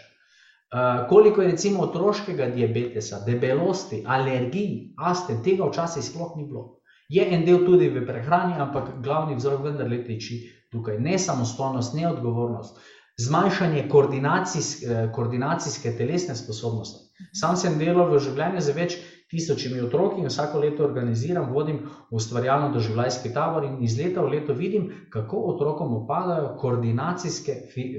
Uh, 0.71 1.07
koliko 1.07 1.41
je 1.41 1.51
recimo 1.51 1.83
otroškega 1.83 2.47
diabetesa, 2.55 3.21
debelosti, 3.25 4.03
alergij, 4.07 4.93
aste, 4.97 5.35
tega 5.43 5.67
včasih 5.67 6.03
sploh 6.03 6.35
ni 6.37 6.45
bilo. 6.47 6.81
Je 7.11 7.25
en 7.27 7.43
del 7.43 7.65
tudi 7.67 7.89
v 7.91 8.05
prehrani, 8.07 8.55
ampak 8.59 9.01
glavni 9.03 9.35
vzrok 9.35 9.65
vendar 9.65 9.89
le 9.91 9.99
teči 10.03 10.39
tukaj. 10.71 10.95
Ne 10.99 11.17
samostojnost, 11.19 11.95
ne 11.95 12.07
odgovornost, 12.07 12.79
zmanjšanje 13.17 13.89
koordinacijske, 13.89 14.85
eh, 14.85 15.11
koordinacijske 15.13 15.95
telesne 15.97 16.35
sposobnosti. 16.35 17.07
Sam 17.33 17.57
sem 17.57 17.77
delal 17.79 18.09
v 18.11 18.19
življenju 18.19 18.61
za 18.61 18.73
več 18.73 18.97
tisočimi 19.31 19.81
otroki 19.81 20.19
in 20.21 20.27
vsako 20.27 20.59
leto 20.59 20.83
organiziram, 20.83 21.53
vodim 21.53 21.85
ustvarjalno 22.11 22.71
doživljajski 22.73 23.33
tabor 23.33 23.63
in 23.63 23.77
iz 23.83 23.97
leta 23.97 24.21
v 24.21 24.31
leto 24.35 24.53
vidim, 24.53 24.89
kako 25.09 25.43
otrokom 25.53 25.93
opadajo 26.03 26.55
koordinacijske 26.59 27.55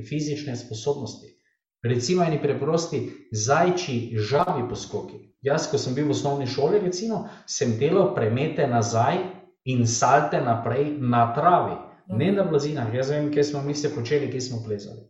fizične 0.09 0.57
sposobnosti. 0.57 1.33
Recimo, 1.83 2.25
eni 2.25 2.39
preprosti 2.43 3.29
zajči, 3.33 4.15
žabi 4.15 4.69
poskoki. 4.69 5.17
Jaz, 5.43 5.67
ko 5.71 5.79
sem 5.79 5.95
bil 5.95 6.07
v 6.07 6.15
osnovni 6.15 6.47
šoli, 6.47 6.79
recimo, 6.79 7.25
sem 7.47 7.75
delal 7.79 8.13
premete 8.15 8.69
nazaj 8.71 9.19
in 9.65 9.87
salte 9.87 10.39
naprej 10.41 10.93
na 11.01 11.25
travi, 11.35 11.75
ne 12.13 12.33
na 12.33 12.45
blazinah. 12.45 12.95
Jaz 12.95 13.11
vem, 13.11 13.31
kje 13.33 13.45
smo 13.45 13.63
mi 13.63 13.75
se 13.75 13.95
počeli, 13.95 14.31
kje 14.31 14.41
smo 14.41 14.63
plezali. 14.65 15.07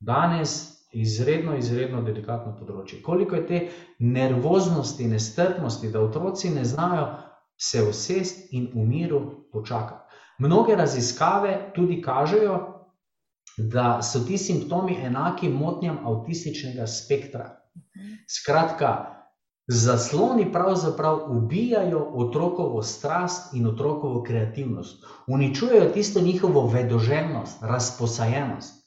Danes 0.00 0.80
izredno, 0.92 1.56
izredno 1.58 2.02
delikatno 2.02 2.54
področje. 2.58 3.02
Koliko 3.02 3.36
je 3.36 3.46
te 3.46 3.60
nervoznosti, 3.98 5.06
nestrpnosti, 5.06 5.90
da 5.90 6.02
otroci 6.02 6.50
ne 6.50 6.64
znajo 6.64 7.06
se 7.60 7.82
usesti 7.84 8.56
in 8.56 8.70
v 8.74 8.86
miru 8.88 9.20
počakati. 9.52 10.00
Mnoge 10.40 10.74
raziskave 10.76 11.72
tudi 11.76 12.00
kažejo, 12.02 12.58
da 13.58 14.00
so 14.02 14.22
ti 14.24 14.38
simptomi 14.38 14.96
enaki 15.04 15.48
motnjam 15.48 15.98
avtističnega 16.06 16.86
spektra. 16.86 17.50
Skratka, 18.30 19.19
zasloni 19.72 20.52
pravzaprav 20.52 21.18
ubijajo 21.28 22.10
otrokovo 22.14 22.82
strast 22.82 23.54
in 23.54 23.66
otrokovo 23.66 24.22
kreativnost, 24.22 25.04
uničujejo 25.26 25.90
tisto 25.94 26.20
njihovo 26.20 26.66
vedoželjnost, 26.66 27.62
razposajenost 27.62 28.80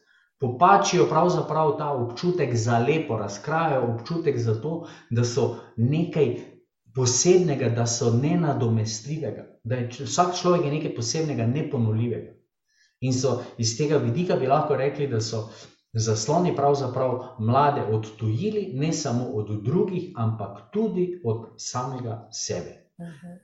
popačijo 0.43 1.05
pravzaprav 1.09 1.77
ta 1.77 1.91
občutek 1.91 2.55
za 2.55 2.77
lepo, 2.77 3.17
razkrajajo 3.17 3.93
občutek 3.93 4.39
za 4.39 4.61
to, 4.61 4.87
da 5.09 5.23
so 5.23 5.55
nekaj 5.77 6.35
posebnega, 6.95 7.69
da 7.69 7.85
so 7.87 8.11
nenadomestljivega, 8.11 9.45
da 9.63 9.75
je 9.75 9.89
vsak 10.05 10.35
človek 10.41 10.65
je 10.65 10.71
nekaj 10.71 10.95
posebnega, 10.95 11.45
neponovljivega. 11.47 12.33
In 13.01 13.13
so 13.13 13.37
iz 13.57 13.77
tega 13.77 13.97
vidika 13.97 14.35
bi 14.35 14.47
lahko 14.47 14.75
rekli, 14.75 15.07
da 15.07 15.21
so 15.21 15.49
zasloni 15.93 16.55
pravzaprav 16.55 17.35
mlade 17.39 17.81
odtujili 17.81 18.71
ne 18.73 18.93
samo 18.93 19.23
od 19.23 19.63
drugih, 19.63 20.11
ampak 20.15 20.61
tudi 20.71 21.21
od 21.25 21.45
samega 21.57 22.27
sebe. 22.31 22.83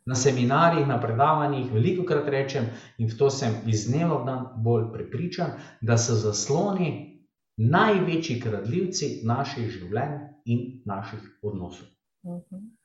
Na 0.06 0.16
seminarjih, 0.16 0.88
na 0.88 1.02
predavanjih, 1.02 1.72
veliko 1.74 2.06
krat 2.06 2.28
rečem, 2.30 2.66
in 2.98 3.10
v 3.10 3.18
to 3.18 3.30
sem 3.30 3.56
iz 3.68 3.88
dneva 3.90 4.22
v 4.22 4.26
dan 4.26 4.46
bolj 4.64 4.92
prepričan, 4.94 5.52
da 5.82 5.98
so 5.98 6.16
zasloni 6.16 7.20
največji 7.58 8.40
kradljivci 8.42 9.10
naših 9.26 9.70
življenj 9.70 10.20
in 10.46 10.82
naših 10.86 11.40
odnosov. 11.42 11.88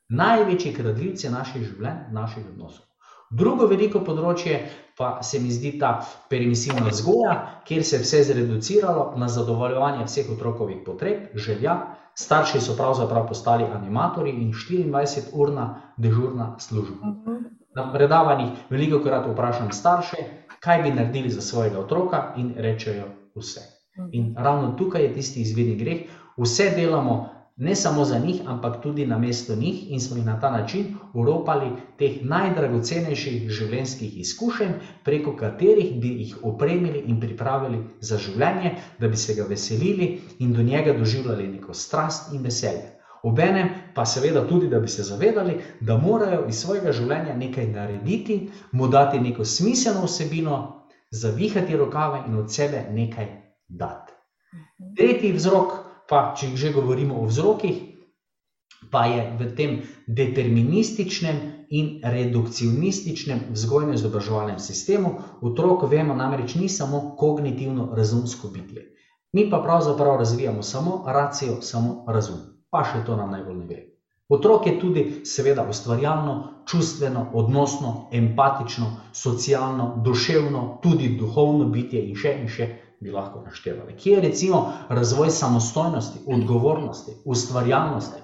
Največji 0.09 0.73
kradljivci 0.73 1.29
naših 1.29 1.63
življenj 1.69 2.09
in 2.09 2.13
naših 2.13 2.49
odnosov. 2.49 2.85
Drugo 3.31 3.65
veliko 3.67 3.99
področje 4.05 4.59
pa 4.97 5.19
se 5.23 5.39
mi 5.39 5.51
zdi 5.51 5.73
ta 5.79 5.99
permisivna 6.29 6.87
vzgoja, 6.87 7.33
kjer 7.67 7.83
se 7.83 7.97
je 7.97 8.03
vse 8.03 8.23
zreduciralo 8.29 9.13
na 9.17 9.27
zadovoljevanje 9.27 10.05
vseh 10.05 10.29
otrokovih 10.31 10.83
potreb, 10.85 11.33
želja, 11.35 11.75
starši 12.15 12.61
so 12.61 12.77
pravzaprav 12.77 13.27
postali 13.27 13.65
animatorji 13.65 14.33
in 14.39 14.53
24-urna 14.53 15.67
dežurna 15.97 16.55
služba. 16.59 17.11
Mhm. 17.11 17.43
Na 17.75 17.91
predavanjih 17.93 18.49
veliko 18.69 19.01
krat 19.03 19.25
vprašam 19.27 19.71
starše, 19.71 20.17
kaj 20.59 20.83
bi 20.83 20.93
naredili 20.95 21.29
za 21.29 21.41
svojega 21.41 21.79
otroka, 21.79 22.33
in 22.37 22.53
rečejo 22.57 23.09
vse. 23.35 23.61
Mhm. 23.99 24.09
In 24.11 24.35
ravno 24.37 24.71
tukaj 24.77 25.03
je 25.03 25.13
tisti 25.13 25.41
izvirni 25.41 25.75
greh, 25.75 26.07
vse 26.37 26.69
delamo 26.75 27.34
ne 27.57 27.75
samo 27.75 28.05
za 28.05 28.19
njih, 28.19 28.41
ampak 28.45 28.81
tudi 28.83 29.05
na 29.07 29.17
mesto 29.17 29.55
njih, 29.55 29.91
in 29.91 29.99
smo 29.99 30.17
jih 30.17 30.25
na 30.25 30.39
ta 30.39 30.51
način 30.51 30.95
uropali 31.13 31.71
teh 31.97 32.23
najdragocenejših 32.23 33.49
življenjskih 33.49 34.17
izkušenj, 34.19 34.73
preko 35.03 35.35
katerih 35.35 35.93
bi 36.01 36.07
jih 36.07 36.37
opremili 36.43 37.03
in 37.07 37.19
pripravili 37.19 37.79
za 37.99 38.17
življenje, 38.17 38.75
da 38.99 39.07
bi 39.07 39.17
se 39.17 39.35
ga 39.35 39.43
veselili 39.43 40.19
in 40.39 40.53
do 40.53 40.63
njega 40.63 40.97
doživljali 40.97 41.47
neko 41.47 41.73
strast 41.73 42.33
in 42.33 42.43
veselje. 42.43 42.91
Obenem 43.23 43.69
pa 43.95 44.05
seveda 44.05 44.43
tudi, 44.47 44.67
da 44.67 44.79
bi 44.79 44.87
se 44.87 45.03
zavedali, 45.03 45.59
da 45.81 45.97
morajo 45.97 46.45
iz 46.49 46.59
svojega 46.59 46.91
življenja 46.91 47.33
nekaj 47.33 47.67
narediti, 47.67 48.49
mu 48.71 48.87
dati 48.87 49.19
neko 49.19 49.45
smiselno 49.45 50.05
vsebino, 50.05 50.59
zavihati 51.11 51.77
rokave 51.77 52.19
in 52.27 52.35
od 52.35 52.51
sebe 52.53 52.83
nekaj 52.91 53.31
dati. 53.67 54.13
Tretji 54.97 55.31
vzrok 55.31 55.94
pa 56.09 56.33
če 56.37 56.55
že 56.55 56.71
govorimo 56.73 57.19
o 57.21 57.25
vzrokih, 57.25 57.95
pa 58.91 59.05
je 59.05 59.21
v 59.39 59.55
tem 59.55 59.71
determinističnem 60.07 61.67
in 61.69 61.99
redukcionističnem 62.03 63.49
vzgojno-izobraževalnem 63.51 64.59
sistemu. 64.59 65.41
Otrok, 65.41 65.89
vemo, 65.89 66.13
namreč 66.13 66.55
ni 66.55 66.69
samo 66.69 67.15
kognitivno-razumsko 67.17 68.47
bitje. 68.53 68.85
Mi 69.33 69.49
pa 69.49 69.59
pravzaprav 69.59 70.17
razvijamo 70.17 70.61
samo 70.61 71.03
racijo, 71.07 71.61
samo 71.61 72.05
razum. 72.07 72.39
Pa 72.69 72.83
še 72.83 73.03
to 73.05 73.15
nam 73.15 73.31
najbolj 73.31 73.57
ne 73.57 73.65
gre. 73.67 73.81
Otrok 74.29 74.67
je 74.67 74.79
tudi, 74.79 75.01
seveda, 75.25 75.67
ustvarjalno, 75.69 76.63
čustveno, 76.65 77.27
odnosno, 77.33 78.09
empatično, 78.11 78.87
socialno, 79.13 80.01
duševno, 80.05 80.79
tudi 80.81 81.11
duhovno 81.19 81.67
bitje 81.69 82.01
in 82.09 82.15
še 82.15 82.33
in 82.41 82.47
še 82.49 82.69
bi 83.05 83.13
lahko 83.13 83.43
naštevali. 83.45 83.95
Kje 83.97 84.13
je 84.17 84.21
recimo 84.21 84.61
razvoj 84.89 85.29
samostojnosti, 85.29 86.19
odgovornosti, 86.27 87.11
ustvarjalnosti, 87.25 88.21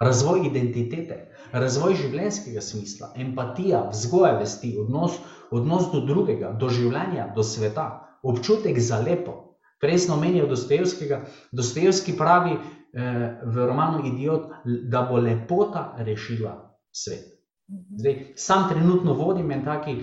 razvoj 0.00 0.46
identitete, 0.48 1.18
razvoj 1.52 1.94
življenjskega 2.00 2.60
smisla, 2.60 3.12
empatija, 3.16 3.86
vzgoja 3.92 4.38
vesti, 4.40 4.74
odnos, 4.80 5.18
odnos 5.50 5.90
do 5.92 6.02
drugega, 6.08 6.52
do 6.60 6.72
življenja, 6.72 7.30
do 7.36 7.44
sveta, 7.44 7.86
občutek 8.24 8.80
za 8.80 9.00
lepo. 9.04 9.42
Prej 9.80 10.06
smo 10.06 10.16
omenili 10.16 10.48
Dostojevskega, 10.48 11.20
Dostojevski 11.52 12.16
pravi 12.16 12.56
eh, 12.56 13.40
v 13.44 13.66
romanu 13.68 14.06
Idiot, 14.08 14.48
da 14.64 15.04
bo 15.10 15.20
lepota 15.20 15.90
rešila 15.98 16.56
svet. 16.92 17.36
Mhm. 17.68 17.98
Zdaj, 18.00 18.16
sam 18.36 18.68
trenutno 18.70 19.14
vodim 19.14 19.50
en 19.50 19.64
taki 19.64 20.00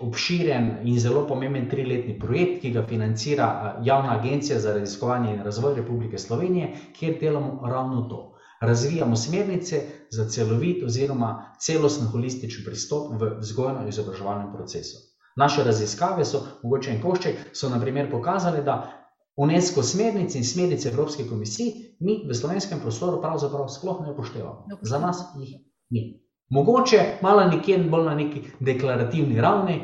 obširen 0.00 0.86
in 0.86 0.98
zelo 1.00 1.26
pomemben 1.26 1.68
triletni 1.68 2.18
projekt, 2.18 2.60
ki 2.62 2.70
ga 2.70 2.84
financira 2.86 3.46
eh, 3.50 3.80
Javna 3.84 4.18
agencija 4.18 4.60
za 4.60 4.72
raziskovanje 4.72 5.34
in 5.34 5.42
razvoj 5.42 5.74
Republike 5.74 6.18
Slovenije, 6.18 6.74
kjer 6.98 7.16
delamo 7.20 7.66
ravno 7.66 8.02
to. 8.02 8.28
Razvijamo 8.60 9.16
smernice 9.16 9.80
za 10.10 10.28
celovit 10.28 10.84
oziroma 10.84 11.54
celostno 11.60 12.08
holističen 12.08 12.64
pristop 12.64 13.12
v 13.20 13.32
vzgojno-izobraževalnem 13.40 14.52
procesu. 14.54 14.98
Naše 15.36 15.64
raziskave 15.64 16.24
so, 16.24 16.44
mogoče 16.62 16.90
en 16.90 17.02
košček, 17.02 17.36
so 17.52 17.68
naprimer 17.68 18.10
pokazali, 18.10 18.62
da 18.62 18.92
UNESCO 19.36 19.82
smernice 19.82 20.38
in 20.38 20.44
smernice 20.44 20.88
Evropske 20.88 21.26
komisije 21.28 21.96
mi 22.00 22.22
v 22.28 22.34
slovenskem 22.34 22.80
prostoru 22.80 23.20
pravzaprav 23.20 23.68
sploh 23.68 24.00
ne 24.06 24.12
upoštevamo. 24.12 24.66
Za 24.82 24.98
nas 24.98 25.24
jih 25.38 25.56
ni. 25.90 26.22
Mogoče 26.52 26.98
malo 27.22 27.44
nekje 27.48 27.78
bolj 27.78 28.04
na 28.04 28.14
neki 28.14 28.42
deklarativni 28.60 29.40
ravni, 29.40 29.78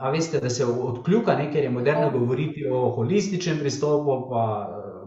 a 0.00 0.10
veste, 0.10 0.40
da 0.42 0.50
se 0.50 0.66
odkljuka 0.66 1.36
nekaj, 1.38 1.52
ker 1.52 1.64
je 1.64 1.70
moderno 1.70 2.10
govoriti 2.10 2.66
o 2.66 2.88
holističnem 2.96 3.60
pristopu, 3.62 4.16
pa 4.30 4.42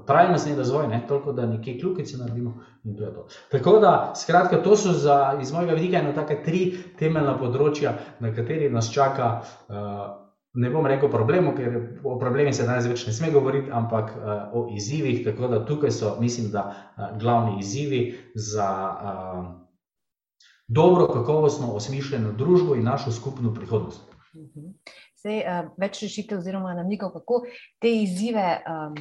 trajnostni 0.07 0.55
razvoj, 0.55 0.87
ne, 0.87 1.01
toliko 1.07 1.31
da 1.31 1.45
nekje 1.45 1.79
kljukice 1.79 2.17
naredimo 2.17 2.53
in 2.83 2.97
to 2.97 3.03
je 3.03 3.13
to. 3.13 3.27
Tako 3.51 3.79
da, 3.79 4.13
skratka, 4.15 4.61
to 4.63 4.77
so 4.77 4.91
za, 4.91 5.37
iz 5.41 5.53
mojega 5.53 5.73
vidika 5.73 5.97
eno 5.97 6.13
take 6.13 6.43
tri 6.43 6.77
temeljna 6.99 7.37
področja, 7.39 7.97
na 8.19 8.31
kateri 8.35 8.69
nas 8.69 8.91
čaka, 8.93 9.31
uh, 9.67 10.05
ne 10.53 10.69
bom 10.71 10.85
rekel 10.87 11.11
problemo, 11.11 11.51
ker 11.57 11.99
o 12.03 12.15
problemih 12.19 12.55
se 12.55 12.63
danes 12.63 12.87
več 12.87 13.07
ne 13.07 13.13
sme 13.13 13.33
govoriti, 13.33 13.71
ampak 13.71 14.15
uh, 14.15 14.31
o 14.53 14.67
izzivih, 14.77 15.23
tako 15.25 15.51
da 15.51 15.65
tukaj 15.65 15.91
so, 15.91 16.15
mislim, 16.21 16.51
da 16.53 16.69
uh, 16.69 17.11
glavni 17.19 17.59
izzivi 17.59 18.05
za 18.35 18.69
uh, 18.95 19.64
dobro, 20.67 21.07
kakovostno 21.07 21.73
osmišljeno 21.73 22.31
družbo 22.31 22.75
in 22.75 22.83
našo 22.83 23.11
skupno 23.11 23.53
prihodnost. 23.53 24.01
Zdaj, 25.21 25.39
uh, 25.39 25.69
več 25.77 26.01
rešitev, 26.03 26.39
oziroma 26.39 26.73
namigov, 26.77 27.13
kako 27.15 27.43
te 27.81 27.91
izzive, 28.03 28.61
um, 28.67 28.97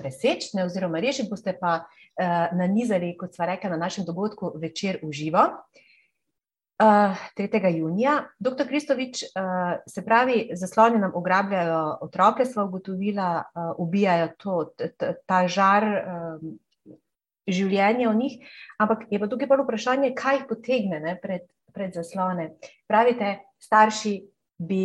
preseči, 0.00 0.52
oziroma 0.64 1.00
rešiti, 1.00 1.30
boste 1.30 1.56
pa 1.60 1.80
uh, 1.82 2.58
nanizali, 2.58 3.16
kot 3.18 3.34
sva 3.34 3.50
rekla, 3.54 3.70
na 3.70 3.76
našem 3.76 4.04
dogodku 4.04 4.52
večer 4.62 5.00
v 5.02 5.12
živo. 5.12 5.48
Uh, 6.82 7.14
3. 7.38 7.76
junija. 7.76 8.24
Doktor 8.38 8.66
Kristovič, 8.66 9.22
uh, 9.22 9.78
se 9.86 10.02
pravi, 10.04 10.50
zasloni 10.54 10.98
nam 10.98 11.12
ugrabljajo 11.14 11.98
otroke, 12.00 12.44
smo 12.44 12.64
ugotovili, 12.64 13.18
uh, 13.18 13.74
ubijajo 13.78 14.28
to, 14.38 14.72
ta 15.26 15.46
žar, 15.48 15.84
um, 15.84 16.58
življenje 17.48 18.08
v 18.08 18.14
njih, 18.18 18.34
ampak 18.78 19.06
je 19.10 19.18
pa 19.18 19.28
tukaj 19.30 19.50
prvo 19.50 19.66
vprašanje, 19.66 20.12
kaj 20.18 20.40
jih 20.40 20.48
potegne 20.50 21.00
ne, 21.02 21.16
pred, 21.22 21.46
pred 21.74 21.94
zaslone. 21.94 22.52
Pravite, 22.90 23.38
starši 23.62 24.14
bi 24.62 24.82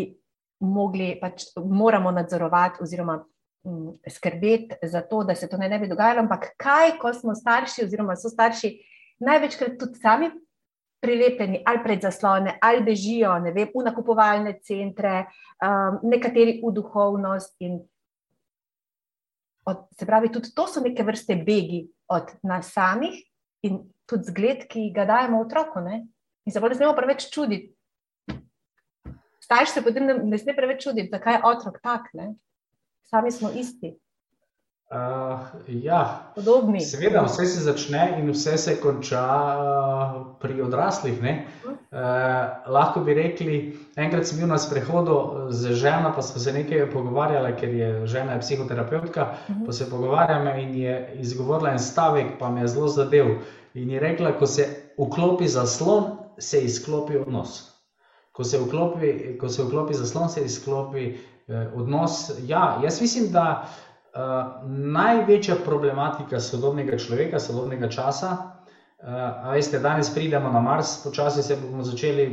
mogli, 0.66 1.14
pač 1.22 1.52
moramo 1.58 2.12
nadzorovati 2.12 2.82
oziroma 2.82 3.20
um, 3.22 3.94
skrbeti 4.10 4.80
za 4.90 5.04
to, 5.06 5.24
da 5.24 5.36
se 5.36 5.50
to 5.50 5.58
ne, 5.58 5.70
ne 5.70 5.80
bi 5.80 5.90
dogajalo, 5.90 6.26
ampak 6.26 6.54
kaj, 6.58 6.98
ko 7.02 7.14
smo 7.14 7.36
starši 7.38 7.86
oziroma 7.86 8.18
so 8.18 8.32
starši 8.34 8.74
največkrat 9.22 9.78
tudi 9.78 10.02
sami 10.02 10.32
prilepljeni 11.02 11.62
ali 11.66 11.84
pred 11.84 12.02
zaslone, 12.02 12.58
ali 12.62 12.82
bežijo, 12.84 13.36
ne 13.40 13.54
vem, 13.54 13.70
v 13.70 13.84
nakupovalne 13.86 14.58
centre, 14.66 15.28
um, 15.62 16.00
nekateri 16.10 16.58
v 16.64 16.74
duhovnost 16.74 17.54
in 17.62 17.78
od, 19.68 19.84
se 20.00 20.06
pravi, 20.06 20.32
tudi 20.32 20.54
to 20.56 20.68
so 20.68 20.82
neke 20.82 21.04
vrste 21.04 21.36
begi 21.36 21.88
od 22.08 22.32
nas 22.44 22.72
samih 22.74 23.20
in 23.68 23.82
tudi 24.08 24.32
zgled, 24.32 24.64
ki 24.72 24.90
ga 24.96 25.06
dajemo 25.06 25.42
otroku. 25.44 25.84
Ne? 25.84 26.06
In 26.48 26.56
se 26.56 26.62
pa 26.64 26.70
ne 26.72 26.78
smemo 26.80 26.96
preveč 26.96 27.28
čuditi. 27.34 27.74
Starši 29.44 29.72
se 29.72 29.84
potem 29.84 30.08
ne, 30.08 30.16
ne 30.24 30.40
sme 30.40 30.56
preveč 30.56 30.86
čuditi, 30.88 31.12
zakaj 31.12 31.38
je 31.38 31.44
otrok 31.52 31.82
tak. 31.84 32.08
Ne? 32.16 32.34
Sami 33.12 33.32
smo 33.32 33.52
isti. 33.52 33.98
Uh, 34.88 35.40
ja, 35.68 36.32
podobni. 36.36 36.80
Seveda, 36.82 37.26
vse 37.26 37.46
se 37.46 37.62
začne 37.66 38.06
in 38.20 38.30
vse 38.32 38.58
se 38.58 38.78
konča 38.80 39.24
uh, 39.60 40.22
pri 40.40 40.62
odraslih. 40.64 41.18
Uh, 41.20 41.74
lahko 42.72 43.04
bi 43.04 43.14
rekli, 43.18 43.58
enkrat 44.00 44.30
sem 44.30 44.40
bil 44.40 44.48
na 44.48 44.56
sprehodu 44.58 45.48
z 45.52 45.76
ženo, 45.76 46.14
pa 46.16 46.24
smo 46.24 46.40
se 46.40 46.54
nekaj 46.56 46.86
pogovarjali, 46.94 47.52
ker 47.60 47.74
je 47.76 47.90
žena 48.08 48.38
je 48.38 48.40
psihoterapeutka. 48.40 49.28
Uh 49.28 49.56
-huh. 49.56 49.66
Pa 49.66 49.72
se 49.72 49.90
pogovarjamo 49.90 50.56
in 50.56 50.76
je 50.76 51.12
izgovorila 51.20 51.72
en 51.72 51.80
stavek, 51.80 52.40
pa 52.40 52.50
me 52.50 52.62
je 52.62 52.68
zelo 52.68 52.88
zadev. 52.88 53.28
In 53.74 53.90
je 53.90 54.00
rekla, 54.00 54.32
ko 54.40 54.48
se 54.48 54.68
vklopi 54.98 55.48
zaslon, 55.48 56.04
se 56.38 56.62
izklopi 56.62 57.18
odnos. 57.18 57.74
Ko 58.32 58.44
se 58.44 58.58
vklopi, 58.58 59.38
ko 59.38 59.50
se 59.50 59.64
vklopi 59.64 59.94
zaslon, 59.94 60.30
se 60.30 60.46
izklopi 60.46 61.18
eh, 61.48 61.68
odnos. 61.76 62.32
Ja, 62.46 62.80
jaz 62.84 63.02
mislim, 63.02 63.32
da. 63.32 63.68
Eh, 64.18 64.46
največja 64.68 65.56
problematika 65.66 66.40
sodobnega 66.42 66.98
človeka, 66.98 67.40
sodobnega 67.40 67.90
časa. 67.90 68.38
Uh, 68.98 69.52
veste, 69.54 69.78
danes 69.78 70.10
pridemo 70.10 70.50
na 70.50 70.58
Mars, 70.60 70.96
počasi 71.04 71.44
se 71.46 71.56
bomo 71.62 71.84
začeli 71.86 72.24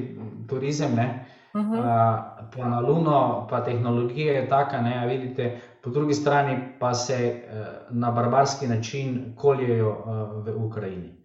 turizem, 0.49 0.93
uh 0.93 1.61
-huh. 1.61 1.79
uh, 1.79 2.49
pa 2.57 2.69
na 2.69 2.81
Luno, 2.81 3.47
pa 3.51 3.61
tehnologija 3.61 4.33
je 4.33 4.49
taka, 4.49 4.81
ne, 4.81 5.07
vidite, 5.07 5.61
po 5.83 5.91
drugi 5.91 6.15
strani 6.15 6.57
pa 6.81 6.95
se 6.95 7.43
uh, 7.45 7.97
na 7.97 8.11
barbarski 8.11 8.67
način 8.67 9.35
koljejo 9.37 9.91
uh, 9.91 10.47
v 10.47 10.65
Ukrajini. 10.65 11.25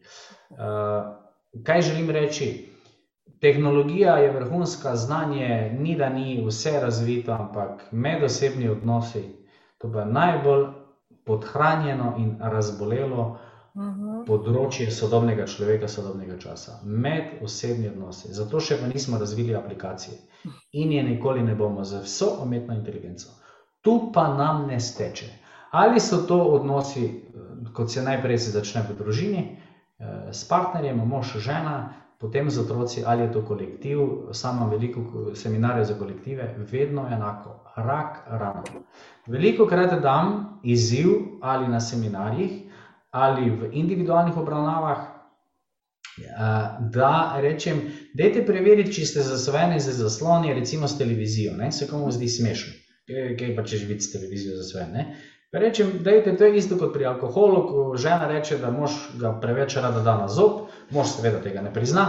Uh, 0.50 0.58
kaj 1.64 1.82
želim 1.82 2.10
reči? 2.10 2.70
Tehnologija 3.42 4.18
je 4.18 4.32
vrhunska, 4.32 4.96
znanje 4.96 5.78
ni, 5.80 5.96
da 5.96 6.10
ni 6.10 6.44
vse 6.48 6.80
razvito, 6.82 7.32
ampak 7.32 7.88
medosebni 7.92 8.70
odnosi. 8.70 9.39
To 9.80 9.88
je 10.00 10.06
najbolj 10.06 10.68
podhranjeno 11.26 12.16
in 12.18 12.38
razbolelo 12.40 13.40
uh 13.74 13.84
mhm. 13.84 14.02
-huh. 14.02 14.26
področje 14.26 14.92
sodobnega 14.92 15.46
človeka, 15.46 15.88
sodobnega 15.88 16.38
časa, 16.38 16.80
med 16.84 17.44
osebni 17.44 17.88
odnosi. 17.88 18.34
Zato 18.34 18.60
še 18.60 18.78
pa 18.82 18.88
nismo 18.88 19.18
razvili 19.18 19.56
aplikacije 19.56 20.18
in 20.72 20.92
je 20.92 21.04
nikoli 21.04 21.44
ne 21.44 21.56
bomo 21.56 21.84
za 21.84 22.02
vso 22.02 22.38
umetno 22.44 22.74
inteligenco. 22.74 23.30
Tu 23.82 24.12
pa 24.14 24.28
nam 24.38 24.68
ne 24.68 24.80
steče. 24.80 25.26
Ali 25.72 26.00
so 26.00 26.18
to 26.28 26.38
odnosi, 26.44 27.24
kot 27.74 27.92
se 27.92 28.02
najprej 28.02 28.38
se 28.38 28.52
začne 28.52 28.82
v 28.90 28.98
družini, 28.98 29.58
eh, 30.00 30.34
s 30.34 30.48
partnerjem, 30.48 30.98
mož, 31.08 31.38
žena, 31.38 31.94
potem 32.20 32.50
z 32.50 32.60
otroci, 32.60 33.04
ali 33.06 33.22
je 33.22 33.32
to 33.32 33.46
kolektiv, 33.46 34.00
sama 34.34 34.68
veliko 34.68 35.32
seminarjev 35.36 35.86
za 35.86 35.96
kolektive, 35.96 36.56
vedno 36.72 37.08
enako, 37.08 37.56
rak, 37.76 38.26
rano. 38.28 38.64
Veliko 39.28 39.68
krat 39.68 40.02
dam 40.02 40.60
izziv 40.64 41.08
ali 41.42 41.68
na 41.68 41.80
seminarjih, 41.80 42.52
ali 43.12 43.50
v 43.50 43.70
individualnih 43.72 44.38
obravnavah, 44.38 45.00
eh, 45.00 46.28
da 46.92 47.40
rečem, 47.42 47.82
dajte 48.14 48.46
preveriti, 48.46 48.94
če 49.00 49.06
ste 49.06 49.24
zasvojeni 49.24 49.80
za 49.80 49.96
zasloni, 50.04 50.54
recimo 50.54 50.88
s 50.88 50.98
televizijo, 50.98 51.56
ne? 51.56 51.72
se 51.72 51.88
komu 51.88 52.12
zdi 52.12 52.28
smešno, 52.28 52.74
kaj 53.40 53.56
pa 53.56 53.64
če 53.64 53.78
živite 53.78 54.04
s 54.04 54.12
televizijo 54.12 54.58
zasvojeni. 54.60 55.06
Rečem, 55.52 55.92
da 56.04 56.12
je 56.12 56.38
to 56.38 56.46
isto 56.46 56.78
kot 56.78 56.94
pri 56.94 57.06
alkoholu, 57.10 57.62
ko 57.68 57.98
žena 57.98 58.28
reče, 58.28 58.58
da 58.62 58.70
mož 58.72 58.92
ga 59.18 59.34
preveč 59.42 59.76
rada 59.76 60.04
da 60.06 60.18
na 60.18 60.28
zob, 60.28 60.68
mož 60.94 61.16
seveda 61.16 61.42
tega 61.42 61.62
ne 61.66 61.74
prizna. 61.74 62.06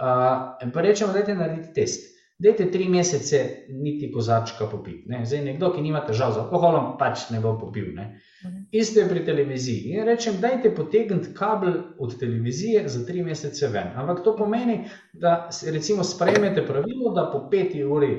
Uh, 0.00 0.70
pa 0.72 0.80
rečemo, 0.80 1.12
da 1.12 1.18
je 1.18 1.34
narediti 1.34 1.74
test. 1.74 2.06
Dajte 2.40 2.70
tri 2.72 2.86
mesece 2.88 3.66
niti 3.68 4.12
kozarčka 4.12 4.66
popiti. 4.66 5.02
Ne? 5.12 5.24
Zdaj, 5.26 5.42
nekdo, 5.44 5.68
ki 5.74 5.82
nima 5.84 6.00
težav 6.06 6.32
z 6.32 6.40
alkoholom, 6.40 6.94
pač 6.98 7.26
ne 7.34 7.40
bo 7.40 7.52
popil. 7.60 7.90
Ne? 7.92 8.06
Isto 8.72 9.02
je 9.02 9.08
pri 9.10 9.24
televiziji. 9.26 9.90
In 9.92 10.06
rečem, 10.08 10.38
dajte 10.40 10.70
potegniti 10.72 11.34
kabel 11.36 11.74
od 11.98 12.14
televizije 12.20 12.86
za 12.88 13.02
tri 13.06 13.26
mesece 13.26 13.68
ven. 13.68 13.92
Ampak 13.92 14.22
to 14.24 14.32
pomeni, 14.38 14.78
da 15.12 15.50
recimo 15.68 16.04
sprejmete 16.04 16.64
pravilo, 16.66 17.12
da 17.12 17.28
po 17.32 17.42
peti 17.50 17.84
uri 17.84 18.14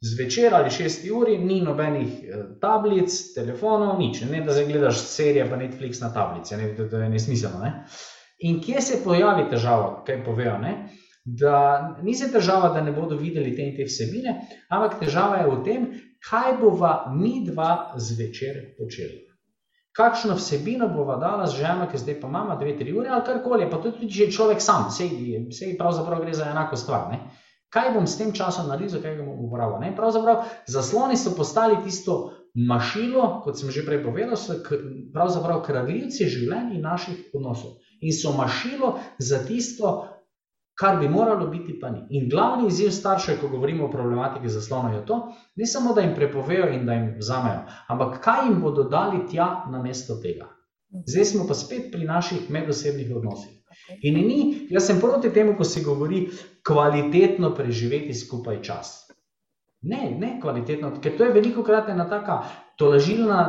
zvečer 0.00 0.54
ali 0.54 0.70
šesti 0.70 1.10
uri 1.12 1.38
ni 1.38 1.60
nobenih 1.60 2.12
eh, 2.22 2.44
tablic, 2.60 3.34
telefonov, 3.34 3.98
nič. 3.98 4.22
Ne 4.30 4.42
da 4.44 4.52
zdaj 4.52 4.66
gledaš 4.66 5.02
serije, 5.02 5.50
pa 5.50 5.56
Netflix 5.56 6.00
na 6.00 6.12
tablici, 6.12 6.56
ne? 6.56 6.74
to 6.76 6.96
je 6.96 7.08
nesmiselno. 7.08 7.60
Ne? 7.64 7.84
In 8.38 8.60
kje 8.62 8.80
se 8.80 9.00
pojavi 9.04 9.48
težava, 9.50 10.02
kaj 10.06 10.24
povejo? 10.24 10.58
Ne? 10.62 10.74
Da 11.24 11.96
ni 12.02 12.14
se 12.14 12.30
težava, 12.32 12.70
da 12.74 12.80
ne 12.80 12.92
bodo 12.92 13.16
videli 13.16 13.56
te 13.56 13.66
in 13.66 13.74
te 13.76 13.84
vsebine, 13.84 14.36
ampak 14.70 15.00
težava 15.00 15.42
je 15.42 15.48
v 15.50 15.56
tem, 15.64 15.88
kaj 16.30 16.54
bova 16.60 16.92
mi 17.14 17.42
dva 17.46 17.94
zvečer 17.96 18.62
počeli. 18.78 19.26
Kakšno 19.98 20.36
vsebino 20.38 20.86
bova 20.88 21.16
dala 21.18 21.48
z 21.50 21.58
ženo, 21.58 21.88
ki 21.90 21.98
zdaj 21.98 22.20
pa 22.20 22.28
ima 22.30 22.56
dve, 22.60 22.76
tri 22.78 22.94
ure 22.94 23.10
ali 23.10 23.26
karkoli, 23.26 23.66
pa 23.70 23.80
tudi 23.82 24.06
če 24.06 24.28
je 24.28 24.32
človek 24.32 24.62
sam, 24.62 24.86
vse 24.94 25.74
pravzaprav 25.78 26.22
gre 26.22 26.34
za 26.38 26.46
enako 26.52 26.78
stvar. 26.78 27.08
Ne? 27.10 27.18
Kaj 27.68 27.90
bom 27.94 28.06
s 28.06 28.16
tem 28.16 28.32
časom 28.32 28.68
naredil, 28.68 28.94
zakaj 28.96 29.16
ga 29.18 29.24
bom 29.26 29.44
uporabil? 29.44 29.92
Pravzaprav 29.96 30.44
zasloni 30.66 31.16
so 31.20 31.34
postali 31.36 31.76
tisto 31.84 32.32
mašilo, 32.56 33.40
kot 33.44 33.58
sem 33.60 33.70
že 33.70 33.84
prej 33.84 34.00
povedal, 34.04 34.36
so 34.40 34.56
pravzaprav 35.12 35.60
kradljivci 35.66 36.30
življenja 36.32 36.78
in 36.78 36.86
naših 36.86 37.34
odnosov 37.36 37.76
in 38.00 38.14
so 38.14 38.32
mašilo 38.32 38.94
za 39.18 39.42
tisto, 39.44 40.08
kar 40.78 40.96
bi 41.00 41.08
moralo 41.08 41.46
biti, 41.50 41.74
pa 41.80 41.90
ni. 41.90 42.06
In 42.10 42.28
glavni 42.30 42.68
izziv 42.68 42.92
staršev, 42.94 43.40
ko 43.40 43.48
govorimo 43.48 43.86
o 43.86 43.90
problematiki 43.90 44.48
zaslona, 44.48 44.94
je 44.94 45.04
to, 45.06 45.16
ne 45.56 45.66
samo, 45.66 45.94
da 45.94 46.00
jim 46.00 46.14
prepovejo 46.14 46.68
in 46.72 46.86
da 46.86 46.94
jim 46.94 47.08
vzamejo, 47.18 47.64
ampak 47.88 48.20
kaj 48.24 48.46
jim 48.46 48.60
bodo 48.62 48.84
dali 48.88 49.24
tja 49.30 49.48
na 49.70 49.82
mesto 49.82 50.20
tega. 50.22 50.46
Zdaj 51.06 51.24
smo 51.24 51.46
pa 51.48 51.54
spet 51.54 51.90
pri 51.92 52.06
naših 52.06 52.50
medosebnih 52.50 53.10
odnosih. 53.16 53.57
In 54.02 54.20
ni, 54.26 54.38
jaz 54.70 54.86
sem 54.86 55.00
proti 55.00 55.30
temu, 55.34 55.56
ko 55.56 55.64
se 55.64 55.82
govori 55.84 56.26
kvalitetno 56.66 57.54
preživeti 57.54 58.14
skupaj 58.14 58.62
čas. 58.62 58.94
Ne, 59.82 60.08
ne 60.18 60.38
kvalitetno, 60.42 60.90
ker 61.02 61.14
to 61.18 61.26
je 61.28 61.34
veliko 61.34 61.62
krat 61.62 61.88
ena 61.92 62.08
taka 62.10 62.40
tolažilna, 62.78 63.42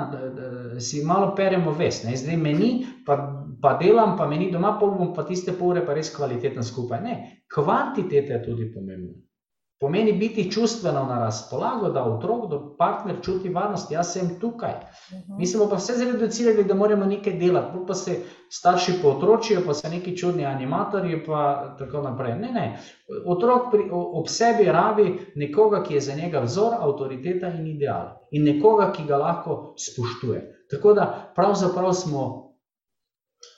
da 0.73 0.79
si 0.79 1.01
malo 1.05 1.31
peremo 1.35 1.71
vest. 1.73 2.05
Ne? 2.05 2.13
Zdaj 2.17 2.37
meni, 2.37 2.69
pa, 3.05 3.17
pa 3.61 3.73
delam, 3.81 4.15
pa 4.17 4.27
meni 4.29 4.51
doma, 4.51 4.75
pa 4.79 4.85
bom 4.85 5.13
pa 5.15 5.25
tiste 5.25 5.55
pol 5.57 5.73
ure 5.73 5.85
pa 5.85 5.97
res 5.97 6.13
kvalitetno 6.15 6.63
skupaj. 6.63 7.01
Ne, 7.01 7.15
kvantiteta 7.53 8.37
je 8.37 8.43
tudi 8.45 8.69
pomembna. 8.73 9.17
Pomeni 9.79 10.13
biti 10.13 10.51
čustveno 10.51 11.05
na 11.05 11.19
razpolago, 11.19 11.89
da 11.89 12.03
otrok, 12.03 12.49
da 12.51 12.57
partner 12.77 13.15
čuti 13.23 13.49
varnost, 13.49 13.91
jaz 13.91 14.11
sem 14.13 14.39
tukaj. 14.39 14.73
Mhm. 15.13 15.37
Mi 15.37 15.47
smo 15.47 15.69
pa 15.69 15.75
vse 15.75 15.93
zreducirali, 15.97 16.63
da 16.63 16.73
moramo 16.73 17.05
nekaj 17.05 17.33
delati, 17.33 17.77
pa 17.87 17.93
se 17.93 18.17
starši 18.49 18.93
pootročijo, 19.01 19.61
pa 19.65 19.73
so 19.73 19.89
neki 19.89 20.17
čudni 20.17 20.45
animatorji, 20.45 21.23
pa 21.25 21.75
tako 21.79 22.01
naprej. 22.01 22.35
Ne, 22.35 22.51
ne. 22.51 22.79
Otrok 23.25 23.71
pri, 23.71 23.85
ob 23.91 24.27
sebi 24.27 24.65
rabi 24.65 25.13
nekoga, 25.35 25.83
ki 25.83 25.93
je 25.93 26.01
za 26.01 26.15
njega 26.15 26.39
vzor, 26.39 26.75
avtoriteta 26.79 27.47
in 27.47 27.67
ideal. 27.67 28.09
In 28.31 28.43
nekoga, 28.43 28.91
ki 28.91 29.07
ga 29.07 29.17
lahko 29.17 29.73
spoštuje. 29.77 30.41
Tako 30.71 30.93
da 30.93 31.31
pravzaprav 31.35 31.93
smo 31.93 32.25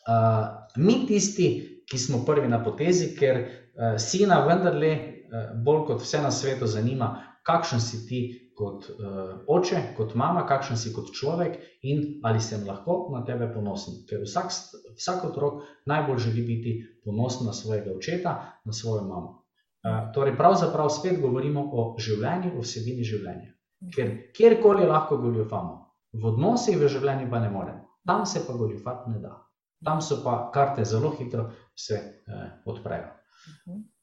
uh, 0.08 0.46
mi 0.76 1.06
tisti, 1.08 1.50
ki 1.90 1.98
smo 1.98 2.22
prvi 2.26 2.48
na 2.48 2.64
potezi, 2.64 3.16
ker 3.18 3.42
uh, 3.42 3.98
sina 3.98 4.46
vendarle 4.46 5.21
bolj 5.66 5.86
kot 5.88 6.02
vse 6.02 6.22
na 6.22 6.32
svetu 6.32 6.68
zanima, 6.68 7.12
kakšen 7.44 7.82
si 7.82 8.06
ti 8.08 8.22
kot 8.58 8.90
uh, 8.90 9.42
oče, 9.48 9.82
kot 9.98 10.14
mama, 10.16 10.44
kakšen 10.48 10.78
si 10.78 10.92
kot 10.94 11.10
človek 11.16 11.58
in 11.88 12.22
ali 12.28 12.42
sem 12.44 12.66
lahko 12.68 13.10
na 13.14 13.24
tebe 13.26 13.48
ponosen. 13.54 14.04
Ker 14.10 14.22
vsak, 14.26 14.52
vsak 14.98 15.26
otrok 15.32 15.64
najbolj 15.90 16.20
želi 16.28 16.44
biti 16.46 16.74
ponosen 17.06 17.48
na 17.48 17.54
svojega 17.54 17.94
očeta, 17.96 18.34
na 18.66 18.74
svojo 18.74 19.06
mamo. 19.08 19.38
Uh, 19.82 20.12
torej, 20.14 20.36
pravzaprav 20.38 20.92
spet 20.94 21.22
govorimo 21.22 21.64
o 21.74 21.86
življenju, 21.98 22.54
o 22.58 22.66
vsebini 22.66 23.08
življenja. 23.08 23.56
Ker 23.96 24.12
kjerkoli 24.38 24.86
lahko 24.86 25.18
goljufamo, 25.18 25.78
v 26.14 26.28
odnosih 26.34 26.78
v 26.78 26.92
življenju 26.92 27.32
pa 27.32 27.40
ne 27.42 27.50
moremo, 27.50 27.88
tam 28.06 28.28
se 28.30 28.44
pa 28.46 28.54
goljufati 28.54 29.16
ne 29.16 29.24
da. 29.24 29.40
Tam 29.82 30.04
so 30.06 30.20
pa 30.22 30.52
karte 30.54 30.86
zelo 30.86 31.10
hitro 31.18 31.48
se 31.74 31.98
uh, 31.98 32.46
odprejo. 32.70 33.10
Uh 33.10 33.74
-huh 33.74 33.82
pa 33.82 34.01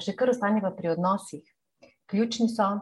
še 0.00 0.16
kar 0.16 0.32
ostaneva 0.32 0.72
pri 0.74 0.94
odnosih. 0.94 1.44
Ključni 2.10 2.48
so. 2.52 2.72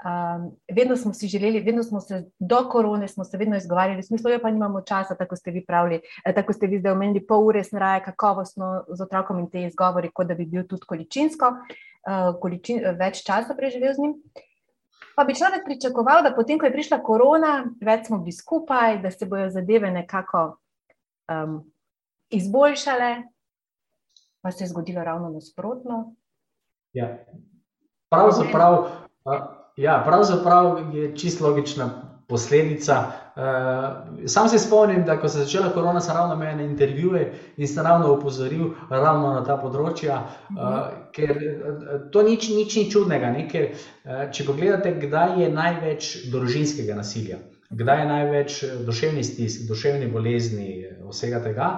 Um, 0.00 0.46
vedno 0.72 0.96
smo 0.96 1.12
si 1.12 1.28
želeli, 1.28 1.60
vedno 1.60 1.82
smo 1.84 2.00
se 2.00 2.22
do 2.38 2.62
korone, 2.70 3.08
smo 3.08 3.24
se 3.24 3.36
vedno 3.36 3.56
izgovarjali, 3.56 4.02
smislo 4.02 4.30
je 4.30 4.38
pa 4.42 4.50
nimamo 4.50 4.80
časa, 4.80 5.14
tako 5.14 5.36
ste 5.36 5.50
vi 5.50 5.60
pravili, 5.66 6.00
eh, 6.24 6.32
tako 6.34 6.52
ste 6.56 6.66
vi 6.66 6.78
zdaj 6.80 6.92
omenili, 6.92 7.20
pol 7.26 7.44
ure 7.46 7.64
snraje 7.64 8.00
kakovostno 8.04 8.84
z 8.88 9.02
otrokom 9.02 9.38
in 9.38 9.50
te 9.50 9.66
izgovori, 9.66 10.08
kot 10.14 10.26
da 10.26 10.34
bi 10.34 10.46
bil 10.46 10.64
tudi 10.68 10.88
količinsko, 10.88 11.50
uh, 11.50 12.30
količin, 12.40 12.80
več 12.96 13.20
časa 13.26 13.54
preživel 13.54 13.92
z 13.94 14.06
njim. 14.06 14.14
Pa 15.16 15.24
bi 15.28 15.36
človek 15.36 15.66
pričakoval, 15.68 16.22
da 16.24 16.32
potem, 16.32 16.58
ko 16.58 16.64
je 16.64 16.72
prišla 16.72 17.02
korona, 17.04 17.52
več 17.84 18.06
smo 18.08 18.22
bili 18.24 18.32
skupaj, 18.32 19.02
da 19.02 19.10
se 19.10 19.28
bojo 19.28 19.50
zadeve 19.52 19.90
nekako 19.90 20.46
um, 21.28 21.60
izboljšale, 22.30 23.10
pa 24.40 24.50
se 24.50 24.64
je 24.64 24.68
zgodilo 24.68 25.04
ravno 25.04 25.28
nasprotno. 25.28 26.14
Ja. 26.92 27.18
Pravzaprav, 28.10 28.86
ja, 29.76 30.02
pravzaprav 30.06 30.94
je 30.94 31.16
čisto 31.16 31.48
logična 31.48 31.90
posledica. 32.28 33.04
Sam 34.26 34.48
se 34.48 34.58
spomnim, 34.58 35.04
da 35.04 35.16
ko 35.20 35.28
se 35.28 35.38
je 35.38 35.44
začela 35.44 35.68
korona, 35.68 36.00
sem 36.00 36.16
ravno 36.16 36.34
imel 36.34 36.60
intervjuje 36.60 37.32
in 37.56 37.68
sem 37.68 37.86
ravno 37.86 38.12
opozoril 38.12 38.70
ravno 38.90 39.32
na 39.34 39.44
ta 39.44 39.56
področja, 39.58 40.18
ker 41.14 41.38
to 42.12 42.22
nič, 42.22 42.50
nič 42.54 42.76
ni 42.76 42.84
čudnega. 42.90 43.32
Ne? 43.34 43.46
Ker, 43.50 43.70
če 44.32 44.46
pogledate, 44.46 44.94
kdaj 45.02 45.38
je 45.42 45.50
največ 45.54 46.10
družinskega 46.30 46.98
nasilja, 46.98 47.40
kdaj 47.70 48.02
je 48.02 48.08
največ 48.12 48.58
duševnih 48.86 49.26
stisk, 49.26 49.66
duševnih 49.70 50.12
bolezni, 50.12 50.70
vsega 51.10 51.42
tega, 51.46 51.70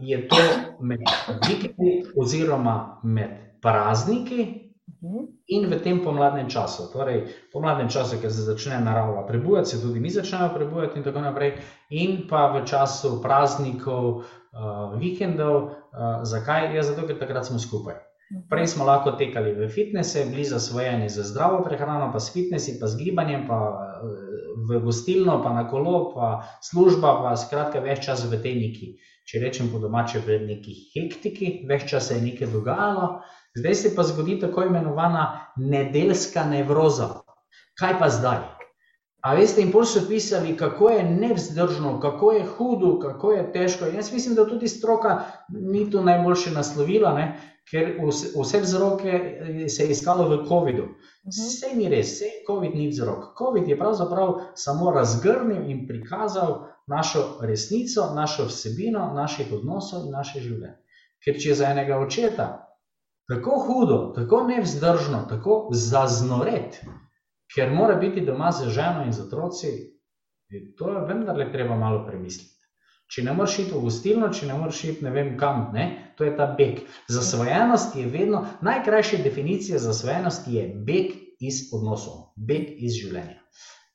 je 0.00 0.22
to 0.28 0.40
med 0.80 1.04
vikendi 1.46 2.02
oziroma 2.16 3.00
med 3.04 3.47
prazniki 3.68 4.68
Mhm. 5.02 5.46
in 5.46 5.70
v 5.70 5.78
tem 5.78 6.00
pomladnem 6.02 6.50
času. 6.50 6.90
Torej, 6.92 7.30
pomladnem 7.52 7.88
času, 7.88 8.18
ker 8.18 8.30
se 8.30 8.42
začne 8.42 8.80
narava 8.82 9.22
prebujati, 9.26 9.68
se 9.68 9.82
tudi 9.82 10.00
mi 10.00 10.10
začnemo 10.10 10.50
prebujati 10.54 10.98
in 10.98 11.04
tako 11.04 11.20
naprej, 11.20 11.52
in 11.90 12.26
pa 12.28 12.50
v 12.50 12.66
času 12.66 13.22
praznikov, 13.22 14.26
uh, 14.52 14.98
vikendov. 14.98 15.78
Uh, 15.94 16.26
zakaj? 16.26 16.74
Ja, 16.74 16.82
zato, 16.82 17.06
ker 17.06 17.18
takrat 17.18 17.46
smo 17.46 17.62
skupaj. 17.62 17.94
Prej 18.50 18.66
smo 18.74 18.84
lahko 18.84 19.14
tekali 19.16 19.54
v 19.56 19.70
fitnese, 19.72 20.26
bili 20.28 20.44
zasvojeni 20.44 21.08
za 21.08 21.22
zdravo 21.24 21.62
prehrano, 21.64 22.12
pa 22.12 22.20
s 22.20 22.32
fitnesi, 22.32 22.76
pa 22.80 22.84
s 22.84 22.98
gibanjem, 22.98 23.46
pa 23.48 23.56
v 24.68 24.80
gostilno, 24.84 25.40
pa 25.40 25.54
na 25.54 25.64
kolo, 25.70 26.12
pa 26.12 26.44
služba, 26.60 27.22
pa 27.22 27.36
skratka 27.40 27.80
več 27.80 28.04
čas 28.04 28.26
v 28.28 28.36
tej 28.36 28.54
neki, 28.60 28.88
če 29.24 29.40
rečem 29.40 29.72
po 29.72 29.80
domače, 29.80 30.20
v 30.26 30.42
neki 30.44 30.74
hektiki, 30.92 31.64
več 31.64 31.88
časa 31.88 32.18
je 32.18 32.26
nekaj 32.28 32.52
dogajalo. 32.52 33.22
Zdaj 33.58 33.74
se 33.74 33.94
pa 33.96 34.02
zgodi 34.02 34.38
tako 34.40 34.62
imenovana 34.62 35.24
nedeljska 35.56 36.44
nevroza. 36.44 37.08
Kaj 37.78 37.98
pa 37.98 38.08
zdaj? 38.08 38.38
A 39.26 39.34
veste, 39.34 39.60
in 39.60 39.72
pol 39.74 39.82
so 39.84 40.04
pisali, 40.08 40.56
kako 40.56 40.90
je 40.90 41.02
nevzdržno, 41.04 41.98
kako 42.00 42.32
je 42.32 42.44
hudo, 42.46 42.98
kako 43.02 43.32
je 43.32 43.52
težko. 43.52 43.84
Jaz 43.90 44.12
mislim, 44.12 44.34
da 44.34 44.46
tudi 44.46 44.68
stroka 44.68 45.22
ni 45.50 45.90
to 45.90 46.02
najboljše 46.02 46.50
naslovila, 46.50 47.14
ne? 47.14 47.32
ker 47.70 47.98
vse 48.40 48.60
vzroke 48.60 49.18
se 49.68 49.84
je 49.84 49.90
iskalo 49.90 50.28
v 50.28 50.38
COVID-u. 50.48 50.86
Vse 51.28 51.74
ni 51.76 51.88
res, 51.92 52.14
vse 52.14 52.30
COVID 52.46 52.74
ni 52.74 52.88
vzrok. 52.88 53.34
COVID 53.38 53.68
je 53.68 53.78
pravzaprav 53.78 54.38
samo 54.54 54.90
razgrnil 54.90 55.68
in 55.70 55.82
prikazal 55.88 56.62
našo 56.86 57.26
resnico, 57.42 58.06
našo 58.14 58.46
vsebino, 58.48 59.10
naših 59.14 59.52
odnosov 59.52 60.06
in 60.06 60.16
naše 60.16 60.40
življenje. 60.40 60.78
Ker 61.24 61.36
če 61.36 61.58
za 61.58 61.68
enega 61.74 61.98
očeta 62.00 62.48
tako 63.28 63.58
hudo, 63.66 64.12
tako 64.16 64.42
nevzdržno, 64.48 65.26
tako 65.28 65.68
zaznoret, 65.72 66.80
ker 67.54 67.72
mora 67.74 67.94
biti 67.94 68.24
doma 68.26 68.52
z 68.52 68.70
ženo 68.72 69.04
in 69.04 69.12
z 69.12 69.26
otroci, 69.26 69.72
to 70.78 70.92
je 70.92 71.06
vendarle 71.08 71.52
treba 71.52 71.76
malo 71.76 72.06
premisliti. 72.06 72.54
Če 73.08 73.24
ne 73.24 73.32
moreš 73.32 73.54
iti 73.62 73.72
v 73.72 73.80
gostilno, 73.86 74.28
če 74.36 74.46
ne 74.50 74.56
moreš 74.60 74.82
iti 74.84 75.04
ne 75.04 75.10
vem 75.12 75.30
kam, 75.40 75.70
ne, 75.72 76.12
to 76.16 76.26
je 76.26 76.34
ta 76.36 76.46
beg. 76.58 76.82
Zasvojenost 77.08 77.96
je 77.96 78.04
vedno, 78.12 78.42
najkrajša 78.64 79.22
definicija 79.24 79.80
zasvojenosti 79.80 80.56
je 80.58 80.66
beg 80.88 81.14
iz 81.40 81.70
odnosov, 81.72 82.34
beg 82.36 82.68
iz 82.84 82.98
življenja. 83.00 83.38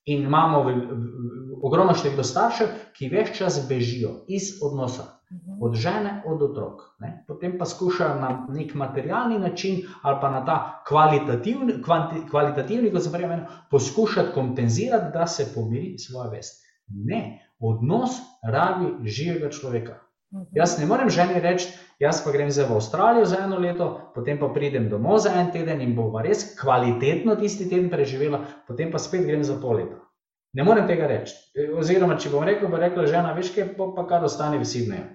In 0.05 0.23
imamo 0.23 0.65
ogromno 1.63 1.93
število 1.95 2.23
staršev, 2.27 2.71
ki 2.97 3.07
več 3.11 3.37
čas 3.37 3.61
bežijo 3.69 4.09
iz 4.27 4.49
odnosa, 4.61 5.05
od 5.63 5.77
žene, 5.79 6.17
od 6.27 6.41
otrok. 6.43 6.81
Ne? 6.99 7.13
Potem 7.27 7.55
pa 7.57 7.65
skušajo 7.65 8.19
na 8.19 8.31
nek 8.51 8.73
materialni 8.75 9.39
način 9.39 9.79
ali 10.01 10.19
pa 10.21 10.31
na 10.31 10.43
ta 10.45 10.57
kvalitativni, 10.87 11.79
kvanti, 11.85 12.25
kvalitativni 12.29 12.91
kot 12.91 13.05
sem 13.05 13.15
prej 13.15 13.29
omenil, 13.29 13.45
poskušati 13.71 14.35
kompenzirati, 14.35 15.13
da 15.13 15.27
se 15.27 15.47
pomiri 15.55 15.95
svojo 15.99 16.29
vest. 16.35 16.59
Ne, 16.91 17.21
odnos 17.59 18.19
rabi 18.43 19.09
živega 19.09 19.49
človeka. 19.49 20.01
Jaz 20.53 20.79
ne 20.79 20.85
morem 20.89 21.09
ženi 21.13 21.41
reči, 21.41 21.67
jaz 22.01 22.23
pa 22.25 22.31
grem 22.33 22.49
zdaj 22.51 22.65
v 22.69 22.77
Avstralijo 22.79 23.25
za 23.29 23.43
eno 23.45 23.59
leto, 23.61 23.89
potem 24.15 24.39
pa 24.41 24.49
pridem 24.53 24.89
domov 24.89 25.19
za 25.21 25.33
en 25.37 25.51
teden 25.53 25.81
in 25.81 25.93
bo 25.95 26.09
res 26.21 26.45
kvalitetno 26.57 27.35
tisti 27.37 27.69
teden 27.69 27.91
preživela, 27.93 28.41
potem 28.67 28.91
pa 28.91 28.97
spet 28.97 29.27
grem 29.27 29.43
za 29.45 29.59
pol 29.61 29.77
leta. 29.81 29.99
Ne 30.53 30.65
morem 30.65 30.87
tega 30.89 31.09
reči. 31.09 31.33
Oziroma, 31.77 32.17
če 32.17 32.29
bom 32.33 32.45
rekel, 32.45 32.69
bo 32.69 32.81
rekla 32.81 33.05
žena, 33.09 33.33
veš 33.37 33.53
kaj, 33.55 33.73
pa 33.77 34.05
kar 34.09 34.25
ostane 34.25 34.61
v 34.61 34.69
Sydneyju. 34.69 35.09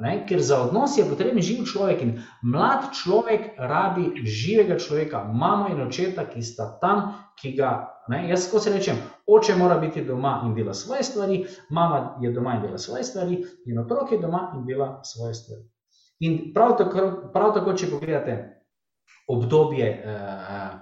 Ne? 0.00 0.18
Ker 0.28 0.40
za 0.44 0.58
odnos 0.66 0.98
je 0.98 1.04
potreben 1.08 1.40
živ 1.40 1.64
človek 1.70 2.02
in 2.04 2.10
mlad 2.44 2.90
človek 2.92 3.56
rabi 3.56 4.20
živega 4.28 4.76
človeka, 4.76 5.24
mamo 5.24 5.72
in 5.72 5.80
očeta, 5.80 6.26
ki 6.28 6.44
sta 6.44 6.76
tam, 6.80 7.16
ki 7.40 7.54
ga, 7.56 7.91
ne? 8.08 8.28
jaz 8.28 8.50
ko 8.50 8.60
se 8.60 8.72
rečem, 8.72 8.96
oče 9.26 9.54
mora 9.56 9.78
biti 9.78 10.04
doma 10.04 10.40
in 10.46 10.54
dela 10.54 10.74
svoje 10.74 11.02
stvari, 11.02 11.44
mama 11.70 12.18
je 12.20 12.32
doma 12.32 12.54
in 12.54 12.62
dela 12.62 12.78
svoje 12.78 13.04
stvari, 13.04 13.44
in 13.66 13.78
otrok 13.78 14.12
je 14.12 14.18
doma 14.18 14.52
in 14.56 14.66
dela 14.66 15.00
svoje 15.04 15.34
stvari. 15.34 15.62
In 16.20 16.52
prav 16.54 16.76
tako, 16.78 17.30
prav 17.32 17.54
tako 17.54 17.72
če 17.72 17.90
pogledate 17.90 18.36
obdobje 19.28 19.88
uh, 20.04 20.74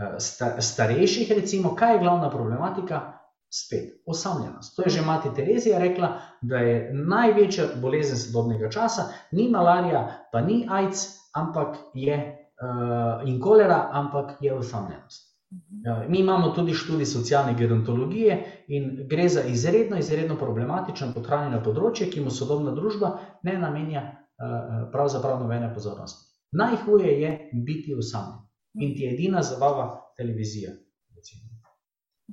uh, 0.00 0.16
starejših, 0.60 1.32
recimo, 1.36 1.74
kaj 1.76 1.94
je 1.94 2.00
glavna 2.00 2.30
problematika? 2.30 3.12
Spet, 3.52 4.02
osamljenost. 4.06 4.74
To 4.76 4.82
je 4.82 4.90
že 4.90 5.02
mati 5.06 5.30
Terezija 5.34 5.78
rekla, 5.78 6.08
da 6.42 6.58
je 6.58 6.90
največja 6.92 7.68
bolezen 7.80 8.18
sodobnega 8.18 8.70
časa, 8.70 9.06
ni 9.32 9.48
malarija, 9.50 10.02
pa 10.32 10.40
ni 10.40 10.66
AIDS, 10.70 11.06
ampak 11.34 11.76
je 11.94 12.16
uh, 12.16 13.28
in 13.28 13.40
kolera, 13.40 13.88
ampak 13.92 14.36
je 14.40 14.54
osamljenost. 14.54 15.25
Uh, 15.50 16.08
mi 16.10 16.18
imamo 16.18 16.50
tudi 16.50 16.74
študij 16.74 17.06
socialne 17.06 17.54
gerontologije 17.54 18.64
in 18.68 19.06
gre 19.10 19.28
za 19.28 19.42
izredno, 19.46 19.98
izredno 19.98 20.34
problematično 20.38 21.12
podhranjeno 21.14 21.62
področje, 21.62 22.08
ki 22.10 22.24
mu 22.24 22.34
sodobna 22.34 22.74
družba 22.74 23.12
ne 23.46 23.54
namenja 23.58 24.02
uh, 24.02 24.90
pravzaprav 24.92 25.38
nobene 25.40 25.70
pozornosti. 25.74 26.26
Najhuje 26.52 27.14
je 27.20 27.30
biti 27.66 27.94
osamljen 27.94 28.42
in 28.74 28.94
ti 28.96 29.06
je 29.06 29.14
edina 29.14 29.42
zabava 29.42 29.86
televizija. 30.18 30.74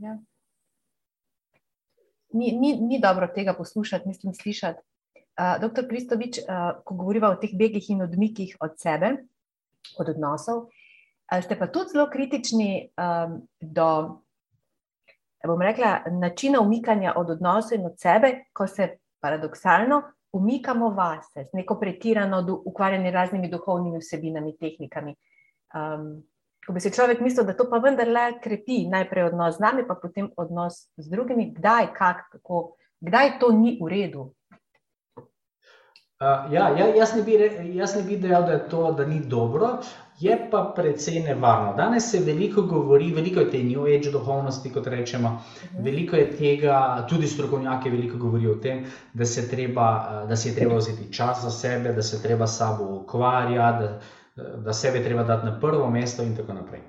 Ja 0.02 0.18
ni, 2.34 2.52
ni, 2.58 2.74
ni 2.82 3.00
dobro 3.02 3.28
tega 3.36 3.54
poslušati, 3.54 4.08
mislim, 4.08 4.34
slišati. 4.34 4.82
Uh, 5.14 5.62
doktor 5.62 5.88
Kristovič, 5.90 6.40
uh, 6.40 6.82
ko 6.86 6.96
govorimo 6.96 7.30
o 7.30 7.38
teh 7.42 7.54
begih 7.58 7.90
in 7.90 8.02
odmikih 8.02 8.58
od 8.62 8.74
sebe, 8.82 9.16
od 10.00 10.10
odnosov, 10.10 10.66
uh, 10.66 10.83
ste 11.42 11.56
pa 11.60 11.68
tudi 11.68 11.90
zelo 11.94 12.10
kritični 12.10 12.90
um, 12.98 13.40
do, 13.62 13.88
bom 15.46 15.62
rekla, 15.62 16.04
načina 16.12 16.62
umikanja 16.62 17.14
od 17.16 17.30
odnosov 17.30 17.78
in 17.80 17.86
od 17.86 18.00
sebe, 18.00 18.46
ko 18.54 18.68
se 18.68 18.98
paradoksalno 19.22 20.02
umikamo 20.34 20.90
vase, 20.90 21.46
z 21.46 21.54
neko 21.54 21.80
pretirano 21.80 22.62
ukvarjanje 22.66 23.12
raznimi 23.12 23.50
duhovnimi 23.50 24.00
vsebinami, 24.00 24.58
tehnikami. 24.58 25.16
Um, 25.74 26.24
Ko 26.64 26.72
bi 26.72 26.80
si 26.80 26.94
človek 26.96 27.20
mislil, 27.20 27.44
da 27.44 27.58
to 27.60 27.66
pa 27.68 27.76
vendarle 27.84 28.38
krepi 28.40 28.86
najprej 28.88 29.34
odnos 29.34 29.58
z 29.58 29.60
nami, 29.60 29.84
pa 29.84 29.98
potem 30.00 30.30
odnos 30.40 30.88
z 30.96 31.10
drugimi, 31.12 31.50
kdaj, 31.52 31.90
kak, 31.92 32.22
kako, 32.32 32.78
kdaj 33.04 33.36
to 33.40 33.52
ni 33.52 33.76
v 33.82 33.90
redu. 33.92 34.30
Uh, 36.24 36.54
ja, 36.54 36.70
ja, 36.78 36.88
jaz, 36.96 37.16
ne 37.16 37.24
bi, 37.26 37.36
jaz 37.76 37.96
ne 37.98 38.04
bi 38.08 38.18
dejal, 38.18 38.46
da 38.48 38.54
je 38.56 38.62
to 38.72 38.92
da 38.96 39.06
ni 39.06 39.20
dobro, 39.28 39.74
je 40.20 40.38
pa 40.52 40.62
precej 40.76 41.20
nevarno. 41.26 41.74
Danes 41.78 42.12
se 42.12 42.22
veliko 42.24 42.62
govori, 42.62 43.12
veliko 43.12 43.44
je 43.44 43.50
te 43.52 43.64
New 43.64 43.84
Age 43.84 44.12
duhovnosti, 44.12 44.72
kot 44.72 44.88
rečemo, 44.88 45.30
mhm. 45.30 45.84
veliko 45.84 46.16
je 46.16 46.30
tega, 46.38 47.06
tudi 47.10 47.28
strokovnjaki 47.28 47.90
veliko 47.90 48.18
govorijo 48.18 48.56
o 48.56 48.62
tem, 48.64 48.86
da 49.14 49.26
se, 49.26 49.50
treba, 49.50 49.88
da 50.30 50.36
se 50.36 50.50
je 50.50 50.56
treba 50.56 50.80
vzeti 50.80 51.14
čas 51.14 51.44
za 51.44 51.52
sebe, 51.52 51.94
da 51.94 52.02
se 52.02 52.22
treba 52.24 52.48
sabo 52.48 52.84
ukvarjati 52.84 53.94
da 54.36 54.74
sebe 54.74 55.04
treba 55.04 55.24
dati 55.24 55.46
na 55.46 55.60
prvo 55.60 55.90
mesto 55.90 56.24
in 56.24 56.36
tako 56.36 56.54
naprej. 56.54 56.82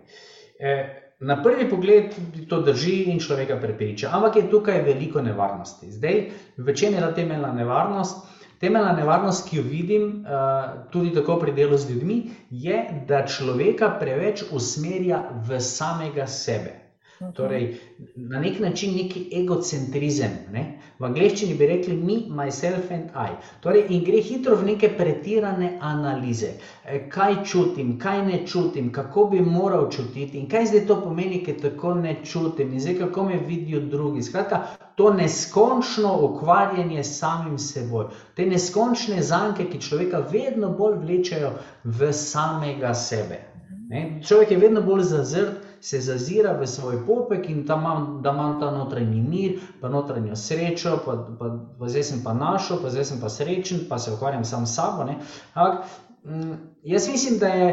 E, 0.59 1.01
na 1.21 1.43
prvi 1.43 1.71
pogled 1.71 2.05
to 2.49 2.61
drži 2.63 3.03
in 3.03 3.21
človeka 3.21 3.57
prepriča, 3.57 4.11
ampak 4.13 4.37
je 4.37 4.51
tukaj 4.51 4.83
veliko 4.83 5.23
nevarnosti. 5.23 5.93
Zdaj, 5.93 6.31
v 6.57 6.75
čem 6.75 6.95
je 6.95 7.01
ta 7.01 7.15
temeljna 7.15 7.53
nevarnost? 7.53 8.27
Temeljna 8.61 8.93
nevarnost, 8.93 9.49
ki 9.49 9.57
jo 9.57 9.65
vidim 9.67 10.05
uh, 10.05 10.89
tudi 10.91 11.13
tako 11.15 11.37
pri 11.41 11.53
delu 11.53 11.77
z 11.77 11.91
ljudmi, 11.91 12.21
je, 12.51 12.79
da 13.09 13.27
človeka 13.27 13.91
preveč 14.01 14.45
usmerja 14.53 15.25
v 15.49 15.61
samega 15.61 16.27
sebe. 16.27 16.84
Torej, 17.33 17.77
na 18.17 18.41
nek 18.41 18.61
način 18.61 18.95
neki 18.97 19.29
egocentrizem. 19.33 20.31
Ne? 20.53 20.65
V 20.99 21.07
angleščini 21.09 21.55
bi 21.59 21.67
rekli 21.67 21.97
me, 21.97 22.17
myself 22.31 22.91
and 22.95 23.11
I. 23.15 23.35
Torej, 23.61 23.87
in 23.91 24.05
gre 24.07 24.21
hitro 24.23 24.57
v 24.57 24.69
neke 24.69 24.93
pretirane 24.97 25.73
analize. 25.81 26.53
E, 26.85 27.01
kaj 27.11 27.41
čutim, 27.45 27.97
kaj 27.99 28.23
ne 28.27 28.41
čutim, 28.47 28.93
kako 28.93 29.25
bi 29.33 29.41
moral 29.41 29.91
čutiti 29.91 30.39
in 30.39 30.49
kaj 30.49 30.67
zdaj 30.71 30.87
to 30.87 31.01
pomeni, 31.03 31.43
ker 31.45 31.59
tako 31.63 31.95
ne 31.95 32.17
čutim 32.25 32.73
in 32.73 32.81
zdaj 32.81 32.99
kako 32.99 33.25
me 33.25 33.41
vidijo 33.47 33.81
drugi. 33.81 34.23
Skratka, 34.23 34.63
to 34.95 35.11
neskončno 35.13 36.15
ukvarjanje 36.29 37.05
s 37.05 37.19
samim 37.19 37.59
seboj, 37.59 38.07
te 38.37 38.47
neskončne 38.47 39.23
zanke, 39.23 39.67
ki 39.71 39.81
človeka 39.81 40.23
vedno 40.31 40.71
bolj 40.79 41.01
vlečejo 41.03 41.57
v 41.85 42.13
samega 42.13 42.95
sebe. 42.95 43.41
Ne? 43.89 44.21
Človek 44.27 44.51
je 44.51 44.59
vedno 44.59 44.83
bolj 44.83 45.03
zazrt 45.11 45.74
se 45.85 46.01
zazira 46.01 46.53
v 46.57 46.67
svoj 46.67 47.03
popek 47.07 47.51
in 47.51 47.65
da 47.69 47.75
imam, 47.75 48.23
da 48.23 48.31
imam 48.33 48.61
ta 48.61 48.71
notranji 48.71 49.21
mir, 49.21 49.59
pa 49.81 49.89
notranjo 49.89 50.37
srečo, 50.37 50.97
pa, 51.05 51.17
pa, 51.39 51.51
pa 51.79 51.89
zdaj 51.89 52.03
sem 52.09 52.23
pa 52.25 52.33
našel, 52.33 52.79
pa 52.83 52.89
zdaj 52.89 53.05
sem 53.05 53.19
pa 53.21 53.29
srečen, 53.29 53.83
pa 53.89 53.99
se 53.99 54.13
ukvarjam 54.15 54.45
sam 54.45 54.65
s 54.67 54.75
sabo. 54.75 55.05
Ampak 55.05 55.85
mm, 56.25 56.55
jaz 56.83 57.09
mislim, 57.09 57.37
da 57.39 57.49
je, 57.49 57.67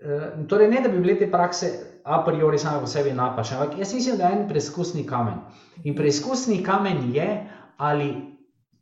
eh, 0.00 0.32
torej 0.48 0.68
ne 0.68 0.80
da 0.80 0.88
bi 0.88 0.98
bile 0.98 1.14
te 1.18 1.30
prakse 1.30 1.70
a 2.04 2.18
priori 2.26 2.58
same 2.58 2.80
po 2.80 2.90
sebi 2.90 3.12
napačne, 3.14 3.56
ampak 3.56 3.78
jaz 3.78 3.94
mislim, 3.94 4.18
da 4.18 4.26
je 4.26 4.40
en 4.40 4.48
preizkusni 4.48 5.06
kamen. 5.06 5.38
In 5.84 5.94
preizkusni 5.96 6.58
kamen 6.66 7.14
je, 7.14 7.28
ali 7.76 8.10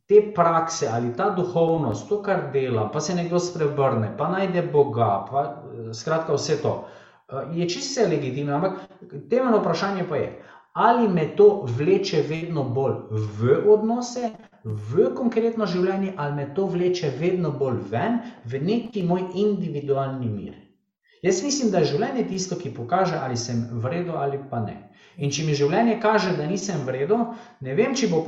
te 0.08 0.22
prakse, 0.34 0.88
ali 0.88 1.12
ta 1.16 1.28
duhovnost, 1.36 2.08
to, 2.08 2.22
kar 2.22 2.48
dela, 2.52 2.88
pa 2.88 3.00
se 3.00 3.14
nekdo 3.14 3.38
sprevrne, 3.38 4.14
pa 4.16 4.28
najde 4.28 4.64
Boga, 4.72 5.26
pa 5.30 5.44
eh, 5.44 5.92
skratka 5.92 6.32
vse 6.32 6.62
to. 6.64 6.74
Eh, 6.86 7.10
je 7.52 7.68
čisto 7.68 8.06
legitimno, 8.10 8.54
ampak 8.54 8.72
temeljno 9.30 9.60
vprašanje 9.60 10.04
pa 10.08 10.16
je, 10.16 10.30
ali 10.72 11.08
me 11.08 11.36
to 11.36 11.66
vleče 11.78 12.22
vedno 12.28 12.64
bolj 12.64 12.94
v 13.10 13.56
odnose, 13.72 14.30
v 14.64 15.10
konkretno 15.16 15.66
življenje, 15.66 16.14
ali 16.16 16.34
me 16.34 16.48
to 16.54 16.66
vleče 16.66 17.12
vedno 17.18 17.50
bolj 17.50 17.80
ven, 17.90 18.18
v 18.44 18.60
neki 18.62 19.02
moj 19.02 19.24
individualni 19.34 20.28
mir. 20.28 20.58
Jaz 21.22 21.42
mislim, 21.44 21.68
da 21.70 21.83
je 21.83 21.90
življenje 21.92 22.28
tisto, 22.30 22.56
ki 22.56 22.72
pokaže, 22.72 23.18
ali 23.20 23.37
sem 23.37 23.66
v 23.72 23.92
redu 23.92 24.16
ali 24.16 24.38
pa 24.50 24.62
ne. 24.64 24.78
In 25.20 25.33
če 25.35 25.44
mi 25.44 25.52
življenje 25.56 25.98
kaže, 26.00 26.30
da 26.38 26.46
nisem 26.48 26.80
v 26.87 26.94
redu, 26.94 27.18
ne 27.66 27.74
vem, 27.76 27.92
če 27.98 28.09
bo 28.09 28.22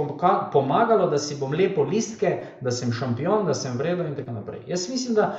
pomagalo, 0.52 1.06
da 1.08 1.20
si 1.22 1.38
bom 1.40 1.54
lepo 1.56 1.86
listke, 1.88 2.32
da 2.60 2.74
sem 2.74 2.92
šampion, 2.92 3.46
da 3.48 3.54
sem 3.56 3.78
v 3.78 3.86
redu 3.86 4.04
in 4.10 4.18
tako 4.18 4.34
naprej. 4.36 4.66
Jaz 4.68 4.84
mislim, 4.92 5.16
da 5.16 5.30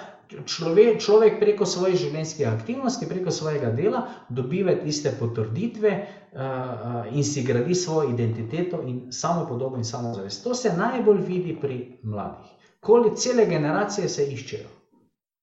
človek, 0.49 0.97
človek 1.03 1.37
preko 1.43 1.67
svojih 1.69 1.99
življenjskih 2.07 2.49
aktivnosti, 2.49 3.09
preko 3.11 3.31
svojega 3.31 3.69
dela 3.77 4.07
dobiva 4.33 4.73
tiste 4.81 5.13
potrditve 5.19 5.93
uh, 5.93 7.13
in 7.13 7.21
si 7.27 7.45
gradi 7.45 7.77
svojo 7.77 8.09
identiteto 8.15 8.81
in 8.81 9.11
samo 9.13 9.45
podobo 9.45 9.77
in 9.77 9.85
samo 9.85 10.15
zavest. 10.17 10.41
To 10.47 10.57
se 10.57 10.73
najbolj 10.73 11.21
vidi 11.27 11.57
pri 11.61 11.99
mladih. 12.01 12.49
Koli 12.83 13.13
cele 13.15 13.45
generacije 13.45 14.09
se 14.09 14.25
iščejo, 14.33 14.69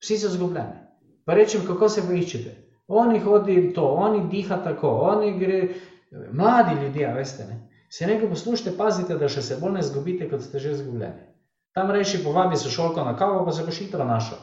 vsi 0.03 0.18
so 0.18 0.35
zgubljeni. 0.35 0.89
Pa 1.24 1.35
rečem, 1.35 1.66
kako 1.66 1.88
se 1.88 2.02
vi 2.09 2.20
iščete? 2.20 2.54
Oni 2.88 3.20
hodijo 3.20 3.72
to, 3.74 3.87
oni 3.87 4.24
diha 4.30 4.56
tako, 4.64 4.88
oni 4.88 5.38
gre, 5.38 5.61
mladi 6.33 6.74
ljudje, 6.83 7.12
veste, 7.14 7.44
ne? 7.46 7.59
se 7.90 8.06
nekaj 8.06 8.28
poslušajte, 8.28 8.76
pazite, 8.78 9.16
da 9.18 9.28
še 9.28 9.42
se 9.42 9.59
bolj 9.61 9.76
ne 9.76 9.83
zgubite, 9.83 10.28
kot 10.30 10.42
ste 10.42 10.59
že 10.62 10.76
zgubljeni. 10.78 11.26
Tam 11.74 11.90
reči, 11.90 12.22
povabi 12.24 12.56
se 12.56 12.70
šolko 12.70 13.04
na 13.06 13.16
kavo, 13.18 13.44
pa 13.46 13.52
se 13.52 13.64
boš 13.66 13.78
hitro 13.83 14.04
našel. 14.04 14.38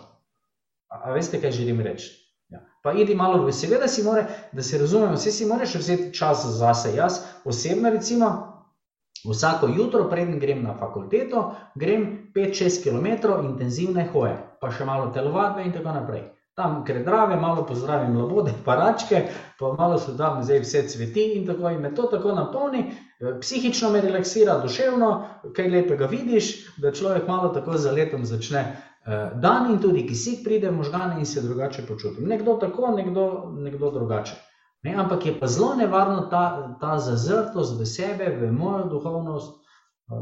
A, 0.91 1.01
a 1.09 1.13
veste, 1.15 1.41
kaj 1.43 1.51
želim 1.55 1.81
reči? 1.83 2.11
Ja. 2.51 2.61
Pa 2.83 2.93
idi 2.95 3.15
malo 3.15 3.41
v 3.43 3.51
seveda 3.51 3.87
si 3.91 4.03
more, 4.03 4.23
da 4.51 4.63
se 4.63 4.79
razumemo, 4.79 5.15
vsi 5.15 5.31
si 5.31 5.47
moraš 5.47 5.75
vzeti 5.75 6.13
čas 6.15 6.45
zase. 6.59 6.93
Jaz 6.95 7.19
osebno 7.45 7.91
recimo, 7.91 8.31
vsako 9.27 9.71
jutro, 9.75 10.07
preden 10.11 10.39
grem 10.39 10.63
na 10.63 10.77
fakulteto, 10.79 11.49
grem 11.75 12.31
5-6 12.35 12.83
km 12.83 13.35
intenzivne 13.43 14.07
hoje, 14.13 14.37
pa 14.61 14.71
še 14.71 14.87
malo 14.87 15.11
telovadbe 15.11 15.67
in 15.67 15.75
tako 15.75 15.95
naprej 15.99 16.27
tam 16.57 16.83
gre 16.85 17.03
drave, 17.03 17.35
malo 17.35 17.65
pozdravim 17.65 18.17
labode, 18.17 18.51
paračke, 18.65 19.27
pa 19.59 19.73
malo 19.77 19.99
se 19.99 20.17
tam 20.17 20.43
zdaj 20.43 20.59
vse 20.59 20.87
cveti 20.89 21.25
in 21.37 21.45
tako 21.45 21.69
in 21.69 21.81
me 21.81 21.95
to 21.95 22.03
tako 22.03 22.31
napolni, 22.33 22.79
eh, 23.19 23.37
psihično 23.41 23.91
me 23.93 24.01
relaksira, 24.01 24.57
duševno, 24.63 25.27
kaj 25.55 25.69
lepega 25.69 26.05
vidiš, 26.05 26.47
da 26.77 26.91
človek 26.91 27.27
malo 27.27 27.49
tako 27.53 27.77
za 27.77 27.91
letom 27.91 28.25
začne 28.25 28.59
eh, 28.59 29.29
dan 29.35 29.71
in 29.71 29.77
tudi 29.81 30.07
kisik 30.07 30.41
pride 30.43 30.69
v 30.69 30.79
možgane 30.79 31.19
in 31.19 31.25
se 31.25 31.41
drugače 31.41 31.85
počutim. 31.87 32.25
Nekdo 32.25 32.57
tako, 32.57 32.87
nekdo, 32.95 33.53
nekdo 33.57 33.91
drugače. 33.91 34.35
Ne, 34.83 34.95
ampak 34.97 35.25
je 35.25 35.39
pa 35.39 35.47
zelo 35.47 35.75
nevarno 35.75 36.21
ta, 36.21 36.73
ta 36.81 36.97
zazrtost 36.99 37.79
v 37.79 37.85
sebe, 37.85 38.33
v 38.41 38.51
mojo 38.51 38.83
duhovnost 38.83 39.61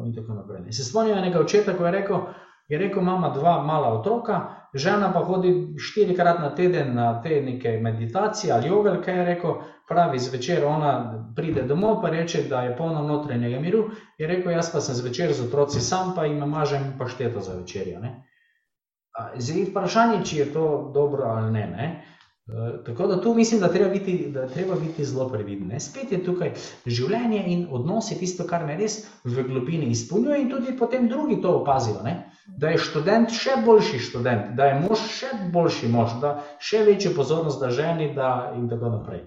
in 0.05 0.11
tako 0.15 0.33
naprej. 0.33 0.71
Se 0.71 0.83
spomnim 0.83 1.17
enega 1.17 1.39
očeta, 1.39 1.77
ko 1.77 1.85
je 1.85 1.91
rekel, 1.91 2.27
je 2.67 2.77
rekel, 2.77 3.01
mama 3.01 3.29
dva 3.29 3.63
mala 3.63 3.93
otroka, 3.99 4.64
žena 4.75 5.13
pa 5.13 5.23
hodi 5.23 5.79
štirikrat 5.79 6.39
na 6.39 6.49
teden 6.55 6.95
na 6.95 7.21
te 7.21 7.41
neke 7.41 7.79
meditacije 7.81 8.53
ali 8.53 8.67
jogal, 8.67 9.01
kaj 9.03 9.17
je 9.17 9.25
rekel, 9.25 9.55
pravi 9.87 10.19
zvečer 10.19 10.65
ona 10.65 10.91
pride 11.35 11.63
domov, 11.63 12.01
pa 12.01 12.09
reče, 12.09 12.43
da 12.49 12.61
je 12.61 12.77
polno 12.77 13.03
notranjega 13.07 13.59
miru, 13.59 13.89
je 14.17 14.27
rekel, 14.27 14.51
jaz 14.51 14.71
pa 14.71 14.81
sem 14.81 14.95
zvečer 14.95 15.33
z 15.33 15.47
otroci 15.47 15.81
sam, 15.81 16.13
pa 16.15 16.25
jim 16.25 16.37
mažem 16.37 16.93
pašteto 16.99 17.39
za 17.39 17.53
večerjo. 17.53 18.01
Zdaj, 19.37 19.63
vprašanje, 19.69 20.25
či 20.25 20.37
je 20.37 20.53
to 20.53 20.91
dobro 20.93 21.23
ali 21.23 21.51
ne. 21.51 21.67
ne? 21.67 22.14
Eh, 22.47 22.83
tako 22.85 23.07
da 23.07 23.21
tu 23.21 23.33
mislim, 23.33 23.61
da 23.61 23.71
treba 23.73 23.89
biti, 23.89 24.27
da 24.29 24.47
treba 24.47 24.75
biti 24.75 25.05
zelo 25.05 25.29
previden. 25.29 25.79
Spet 25.79 26.11
je 26.11 26.23
tukaj 26.23 26.51
življenje 26.85 27.39
in 27.47 27.63
odnosi, 27.71 28.19
tisto, 28.19 28.45
kar 28.45 28.67
me 28.67 28.75
res 28.77 28.99
v 29.23 29.47
globini 29.47 29.89
izpolnjuje, 29.89 30.41
in 30.41 30.51
tudi 30.51 30.75
potem 30.77 31.07
drugi 31.09 31.39
to 31.41 31.55
opazijo. 31.61 32.03
Ne? 32.05 32.13
Da 32.61 32.69
je 32.69 32.83
študent 32.85 33.33
še 33.33 33.57
boljši 33.65 33.99
študent, 34.09 34.53
da 34.59 34.69
je 34.69 34.75
mož 34.83 35.07
še 35.15 35.31
boljši 35.55 35.89
mož, 35.89 36.19
da 36.21 36.35
še 36.61 36.83
večjo 36.85 37.15
pozornost 37.17 37.65
da 37.65 37.71
ženi 37.73 38.11
da 38.13 38.53
in 38.53 38.69
tako 38.69 38.93
naprej. 38.99 39.25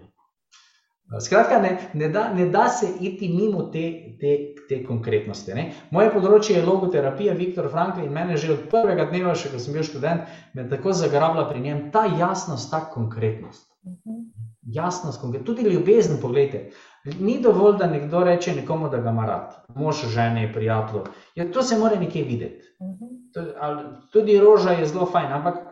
Skratka, 1.18 1.58
ne, 1.58 1.74
ne, 1.94 2.08
da, 2.14 2.28
ne 2.34 2.46
da 2.52 2.68
se 2.68 2.86
iti 3.00 3.28
mimo 3.34 3.66
te, 3.72 3.84
te, 4.20 4.34
te 4.68 4.82
konkretnosti. 4.84 5.54
Ne. 5.56 5.64
Moje 5.94 6.10
področje 6.14 6.58
je 6.58 6.64
logoterapija, 6.66 7.36
Viktor 7.38 7.70
Frankl 7.72 8.04
in 8.04 8.12
mene 8.12 8.36
že 8.36 8.52
od 8.54 8.66
prvega 8.72 9.08
dneva, 9.10 9.34
še 9.38 9.52
ko 9.52 9.60
sem 9.62 9.76
bil 9.76 9.86
študent, 9.86 10.28
me 10.54 10.66
tako 10.68 10.92
zagrabila 10.96 11.48
pri 11.48 11.64
njem 11.64 11.88
ta 11.94 12.04
jasnost, 12.18 12.70
ta 12.72 12.84
konkretnost. 12.92 13.66
Mhm. 13.86 14.20
Jasnost, 14.68 15.20
konkretnost. 15.20 15.46
tudi 15.48 15.70
ljubezen, 15.70 16.18
pogledajte. 16.20 16.70
Ni 17.20 17.38
dovolj, 17.40 17.78
da 17.80 17.86
nekdo 17.88 18.20
reče 18.26 18.52
nekomu, 18.54 18.90
da 18.92 18.98
ga 19.00 19.14
ima 19.14 19.24
rad, 19.26 19.54
mož, 19.74 20.02
žene, 20.12 20.50
prijatelj. 20.52 21.06
Ja, 21.38 21.46
to 21.52 21.62
se 21.62 21.78
mora 21.78 21.96
nekje 21.96 22.24
videti. 22.24 22.68
Mhm. 22.82 23.14
Tudi 24.12 24.38
roža 24.40 24.76
je 24.76 24.86
zelo 24.86 25.06
fajn, 25.06 25.32
ampak 25.32 25.67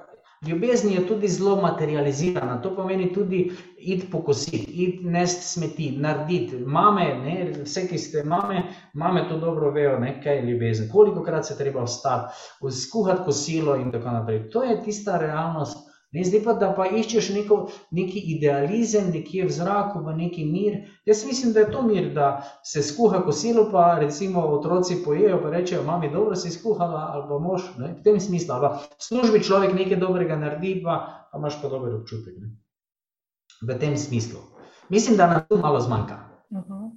Ljubezen 0.47 0.93
je 0.93 1.07
tudi 1.09 1.29
zelo 1.29 1.57
materializirana, 1.63 2.61
to 2.63 2.75
pomeni 2.77 3.13
tudi 3.15 3.41
id 3.79 4.05
pokositi, 4.11 4.63
id 4.85 5.05
nest 5.05 5.43
smeti, 5.43 5.91
narediti. 6.01 6.61
Mame, 6.67 7.07
ne, 7.25 7.37
vse, 7.65 7.87
ki 7.89 7.99
ste 7.99 8.23
mame, 8.25 8.63
mame 8.95 9.27
to 9.29 9.41
dobro 9.43 9.71
vejo, 9.71 9.99
ne, 9.99 10.17
kaj 10.23 10.37
je 10.37 10.47
ljubezen, 10.51 10.89
koliko 10.93 11.25
krat 11.25 11.47
se 11.47 11.59
treba 11.59 11.85
vstati, 11.85 12.35
skuhati 12.83 13.25
kosilo 13.25 13.77
in 13.77 13.93
tako 13.93 14.17
naprej. 14.19 14.49
To 14.51 14.63
je 14.63 14.83
tista 14.85 15.19
realnost. 15.19 15.86
Ne, 16.15 16.23
zdaj 16.25 16.43
pa, 16.45 16.53
da 16.55 16.69
pa 16.77 16.87
iščeš 16.87 17.29
neko, 17.35 17.57
neki 17.91 18.21
idealizem, 18.37 19.09
nekje 19.11 19.49
v 19.49 19.53
zraku, 19.53 20.01
v 20.07 20.15
neki 20.17 20.45
mir. 20.47 20.77
Jaz 21.07 21.25
mislim, 21.27 21.53
da 21.53 21.65
je 21.65 21.71
to 21.73 21.83
mir, 21.83 22.13
da 22.15 22.29
se 22.65 22.83
skuha 22.83 23.21
kosilo, 23.27 23.67
pa 23.73 23.99
recimo 23.99 24.45
otroci 24.55 25.01
pojejo, 25.05 25.41
pa 25.43 25.51
rečejo, 25.51 25.83
mami, 25.83 26.11
dobro 26.13 26.37
si 26.37 26.51
skuhala, 26.55 27.09
ali 27.15 27.27
pa 27.29 27.39
mož, 27.43 27.67
ne, 27.79 27.93
v 27.99 28.07
tem 28.07 28.21
smislu. 28.21 28.55
Ali 28.55 28.69
pa 28.69 29.03
službi 29.03 29.43
človek 29.43 29.75
nekaj 29.75 29.99
dobrega 30.01 30.39
naredi, 30.39 30.79
pa, 30.85 31.27
pa 31.33 31.43
imaš 31.43 31.59
pa 31.63 31.73
dober 31.75 31.99
občutek. 31.99 32.39
Ne. 32.39 32.55
V 33.67 33.79
tem 33.81 33.97
smislu. 33.99 34.41
Mislim, 34.89 35.17
da 35.19 35.27
nam 35.27 35.43
tu 35.49 35.59
malo 35.59 35.81
zmanjka. 35.81 36.23
Uh 36.51 36.59
mhm. 36.59 36.73
-huh. 36.73 36.91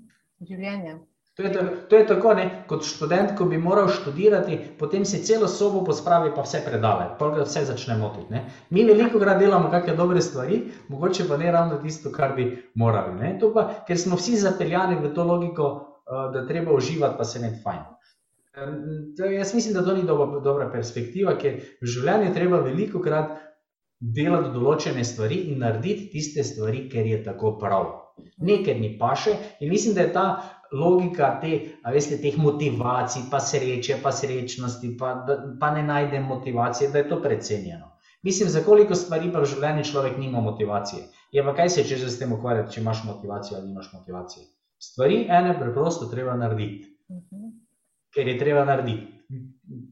Življenje. 0.47 0.99
To 1.39 1.43
je, 1.43 1.51
to 1.89 1.95
je 1.95 2.07
tako, 2.07 2.33
ne? 2.35 2.45
kot 2.67 2.83
študent, 2.83 3.29
ko 3.37 3.45
bi 3.47 3.57
moral 3.57 3.87
študirati, 3.87 4.57
potem 4.79 5.05
si 5.07 5.21
celo 5.23 5.47
sobo 5.47 5.85
pospravi, 5.87 6.33
pa 6.35 6.43
vse 6.43 6.59
predale, 6.65 7.05
pa 7.19 7.29
vse 7.31 7.63
začne 7.69 7.95
motiti. 7.95 8.27
Ne? 8.33 8.41
Mi 8.75 8.83
veliko 8.83 9.21
krat 9.23 9.39
delamo 9.39 9.69
kakšne 9.71 9.95
dobre 9.95 10.19
stvari, 10.21 10.59
mogoče 10.91 11.29
pa 11.29 11.37
ne 11.39 11.53
ravno 11.55 11.77
tisto, 11.79 12.11
kar 12.11 12.35
bi 12.35 12.49
morali. 12.75 13.31
Pa, 13.55 13.63
ker 13.87 13.95
smo 13.95 14.19
vsi 14.19 14.35
zapeljani 14.43 14.99
v 14.99 15.13
to 15.15 15.23
logiko, 15.23 15.69
uh, 16.03 16.27
da 16.33 16.43
treba 16.47 16.75
uživati, 16.75 17.15
pa 17.17 17.23
se 17.23 17.39
ne 17.39 17.53
fajn. 17.63 17.87
Jaz 19.37 19.55
mislim, 19.55 19.73
da 19.73 19.85
to 19.85 19.95
ni 19.95 20.03
dobra, 20.03 20.43
dobra 20.43 20.67
perspektiva, 20.75 21.37
ker 21.39 21.61
v 21.79 21.87
življenju 21.87 22.35
treba 22.35 22.59
veliko 22.67 22.99
krat 22.99 23.37
delati 23.99 24.51
določene 24.51 25.07
stvari 25.07 25.45
in 25.53 25.63
narediti 25.63 26.09
tiste 26.11 26.43
stvari, 26.43 26.89
ker 26.91 27.07
je 27.07 27.23
tako 27.23 27.55
prav. 27.63 27.93
Nekaj 28.43 28.75
ni 28.75 28.97
paše 28.99 29.31
in 29.63 29.69
mislim, 29.71 29.95
da 29.95 30.01
je 30.03 30.13
ta 30.13 30.25
logika 30.71 31.39
te, 31.41 31.59
veste, 31.93 32.17
teh 32.21 32.37
motivacij, 32.37 33.27
pa 33.31 33.39
sreče, 33.39 33.99
pa 34.03 34.11
srečnosti, 34.11 34.95
pa, 34.99 35.13
da, 35.27 35.37
pa 35.59 35.71
ne 35.75 35.83
najdem 35.83 36.23
motivacije, 36.23 36.89
da 36.91 36.97
je 36.97 37.09
to 37.09 37.21
precenjeno. 37.21 37.91
Mislim, 38.23 38.49
za 38.49 38.61
koliko 38.65 38.95
stvari 38.95 39.31
pa 39.33 39.39
v 39.39 39.47
življenju 39.47 39.83
človek 39.91 40.17
nima 40.17 40.41
motivacije. 40.43 41.03
Je 41.31 41.43
pa 41.43 41.53
kaj 41.55 41.69
se 41.69 41.83
če 41.87 41.97
že 41.97 42.09
s 42.09 42.19
tem 42.19 42.33
ukvarjati, 42.35 42.73
če 42.73 42.81
imaš 42.81 43.03
motivacijo 43.07 43.57
ali 43.57 43.67
nimaš 43.67 43.93
motivacije. 43.93 44.45
Stvari 44.79 45.25
ene 45.29 45.55
preprosto 45.59 46.09
treba 46.11 46.35
narediti. 46.35 46.95
Mhm. 47.09 47.48
Ker 48.15 48.27
je 48.27 48.37
treba 48.39 48.65
narediti. 48.65 49.15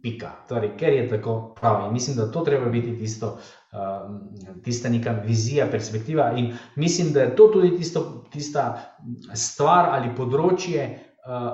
Pika. 0.02 0.32
Torej, 0.50 0.72
ker 0.80 0.94
je 0.94 1.10
tako 1.10 1.54
prav. 1.60 1.84
In 1.88 1.94
mislim, 1.94 2.16
da 2.18 2.32
to 2.32 2.42
treba 2.42 2.70
biti 2.74 2.96
tisto, 2.98 3.28
uh, 3.38 4.62
tista 4.66 4.90
neka 4.90 5.12
vizija, 5.12 5.68
perspektiva. 5.72 6.32
In 6.38 6.56
mislim, 6.76 7.12
da 7.14 7.22
je 7.22 7.36
to 7.36 7.48
tudi 7.54 7.76
tisto, 7.78 8.26
tista 8.34 8.64
stvar 9.34 9.92
ali 9.94 10.16
področje, 10.18 10.88
uh, 11.28 11.50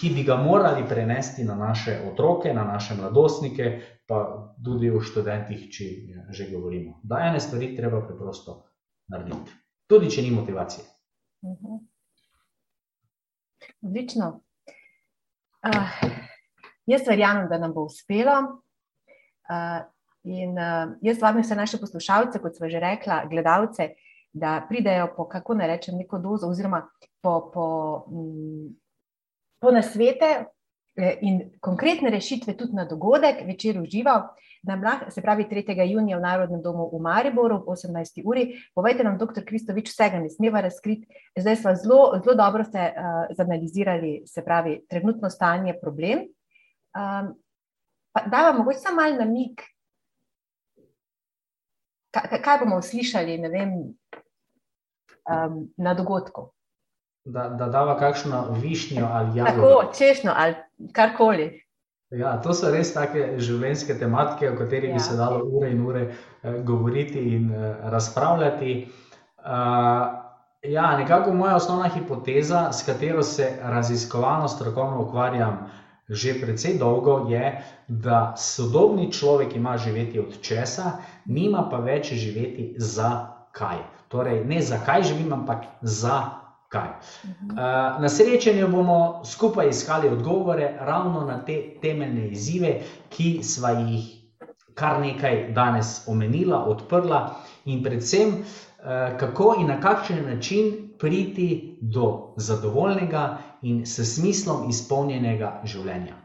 ki 0.00 0.10
bi 0.14 0.24
ga 0.26 0.36
morali 0.36 0.82
prenesti 0.88 1.44
na 1.44 1.54
naše 1.54 1.98
otroke, 2.12 2.54
na 2.54 2.64
naše 2.64 2.96
mladostnike, 2.98 3.68
pa 4.08 4.22
tudi 4.64 4.90
v 4.90 5.00
študentih, 5.00 5.68
če 5.70 5.90
že 6.32 6.48
govorimo. 6.50 7.00
Da 7.02 7.20
ene 7.28 7.40
stvari 7.40 7.74
treba 7.76 8.00
preprosto 8.06 8.62
narediti, 9.12 9.54
tudi 9.86 10.10
če 10.10 10.22
ni 10.22 10.32
motivacije. 10.34 10.86
Mhm. 11.46 11.78
Odlično. 13.82 14.32
Uh. 15.62 16.22
Jaz 16.86 17.06
verjamem, 17.06 17.48
da 17.48 17.58
nam 17.58 17.72
bo 17.74 17.86
uspelo. 17.86 18.34
Uh, 19.50 19.82
in 20.24 20.56
uh, 20.58 20.94
jaz 21.02 21.20
vabim 21.22 21.42
vse 21.42 21.56
naše 21.56 21.78
poslušalce, 21.78 22.40
kot 22.42 22.56
smo 22.56 22.70
že 22.70 22.80
rekla, 22.82 23.24
gledalce, 23.30 23.92
da 24.32 24.60
pridejo 24.68 25.12
po, 25.16 25.28
kako 25.28 25.54
ne 25.54 25.66
rečem, 25.66 25.98
neko 25.98 26.18
dozo, 26.18 26.50
oziroma 26.50 26.82
po, 27.22 27.50
po, 27.54 27.66
m, 28.10 28.72
po 29.60 29.70
nasvete 29.70 30.44
in 30.96 31.40
konkretne 31.60 32.10
rešitve 32.10 32.56
tudi 32.56 32.76
na 32.76 32.84
dogodek, 32.84 33.46
večer 33.46 33.80
užival. 33.80 34.28
Se 35.10 35.22
pravi, 35.22 35.44
3. 35.50 35.74
junija 35.90 36.18
v 36.18 36.22
Narodnem 36.22 36.62
domu 36.62 36.86
v 36.92 37.00
Mariboru 37.02 37.56
ob 37.56 37.66
18. 37.66 38.22
uri. 38.24 38.60
Povejte 38.74 39.02
nam, 39.04 39.18
dr. 39.18 39.42
Kristovič, 39.44 39.90
vsega 39.90 40.20
ne 40.22 40.30
smeva 40.30 40.60
razkriti. 40.60 41.08
Zdaj 41.38 41.56
smo 41.56 41.74
zelo, 41.74 42.20
zelo 42.24 42.36
dobro 42.38 42.64
se 42.64 42.78
uh, 42.78 43.34
zanalizirali, 43.36 44.22
se 44.26 44.44
pravi, 44.44 44.84
trenutno 44.88 45.30
stanje, 45.30 45.74
problem. 45.80 46.28
Um, 46.94 47.34
da 48.30 48.42
vam 48.46 48.56
mogoče 48.56 48.78
samo 48.78 49.02
malo 49.02 49.16
namig, 49.16 49.64
kaj, 52.10 52.42
kaj 52.44 52.58
bomo 52.62 52.82
slišali 52.82 53.40
vem, 53.48 53.72
um, 55.26 55.68
na 55.76 55.94
dogodku. 55.94 56.52
Da, 57.24 57.48
da 57.48 57.66
dava 57.70 57.98
kakšno 57.98 58.46
višnjo 58.58 59.08
ali 59.12 59.38
jabolko. 59.38 59.68
Tako, 59.68 59.92
češnjo 59.98 60.32
ali 60.36 60.54
karkoli. 60.92 61.62
Ja, 62.10 62.34
to 62.42 62.52
so 62.52 62.68
res 62.68 62.90
take 62.92 63.38
življenjske 63.40 63.94
tematike, 63.98 64.50
o 64.50 64.56
katerih 64.58 64.90
ja. 64.90 64.96
bi 64.98 65.00
se 65.00 65.14
dalo 65.16 65.44
ure 65.46 65.70
in 65.72 65.84
ure 65.86 66.02
eh, 66.08 66.58
govoriti 66.66 67.22
in 67.36 67.46
eh, 67.54 67.76
razpravljati. 67.94 68.74
Uh, 69.42 69.48
ja, 70.62 70.96
nekako 70.96 71.32
moja 71.34 71.56
osnovna 71.56 71.88
hipoteza, 71.88 72.72
s 72.72 72.84
katero 72.86 73.22
se 73.22 73.48
raziskovalno 73.62 74.48
strokovno 74.48 75.00
ukvarjam, 75.02 75.70
že 76.08 76.36
precej 76.40 76.76
dolgo, 76.78 77.16
je, 77.30 77.62
da 77.88 78.34
sodobni 78.36 79.08
človek 79.12 79.56
ima 79.56 79.76
živeti 79.78 80.20
od 80.20 80.36
česa, 80.42 80.92
nima 81.24 81.64
pa 81.70 81.80
več 81.82 82.12
živeti 82.12 82.74
za 82.76 83.26
kaj. 83.52 83.82
Torej, 84.08 84.44
ne 84.44 84.60
za 84.62 84.78
kaj 84.86 85.02
živim, 85.02 85.32
ampak 85.32 85.64
za 85.80 86.41
kaj. 86.72 86.88
Eh, 86.88 87.60
na 88.02 88.08
srečanju 88.08 88.68
bomo 88.68 89.22
skupaj 89.24 89.68
iskali 89.68 90.08
odgovore 90.08 90.74
ravno 90.80 91.26
na 91.26 91.44
te 91.44 91.60
temeljne 91.82 92.28
izzive, 92.28 92.80
ki 93.08 93.40
sva 93.42 93.70
jih 93.70 94.22
kar 94.74 95.00
nekaj 95.00 95.52
danes 95.52 96.08
omenila, 96.08 96.64
odprla 96.64 97.22
in 97.64 97.82
predvsem. 97.84 98.38
Eh, 98.82 99.18
kako 99.18 99.54
in 99.60 99.66
na 99.66 99.80
kakšen 99.80 100.24
način 100.26 100.72
priti 100.98 101.78
do 101.80 102.34
zadovoljnega 102.36 103.38
in 103.62 103.86
s 103.86 104.14
smislom 104.14 104.70
izpolnjenega 104.70 105.60
življenja. 105.64 106.16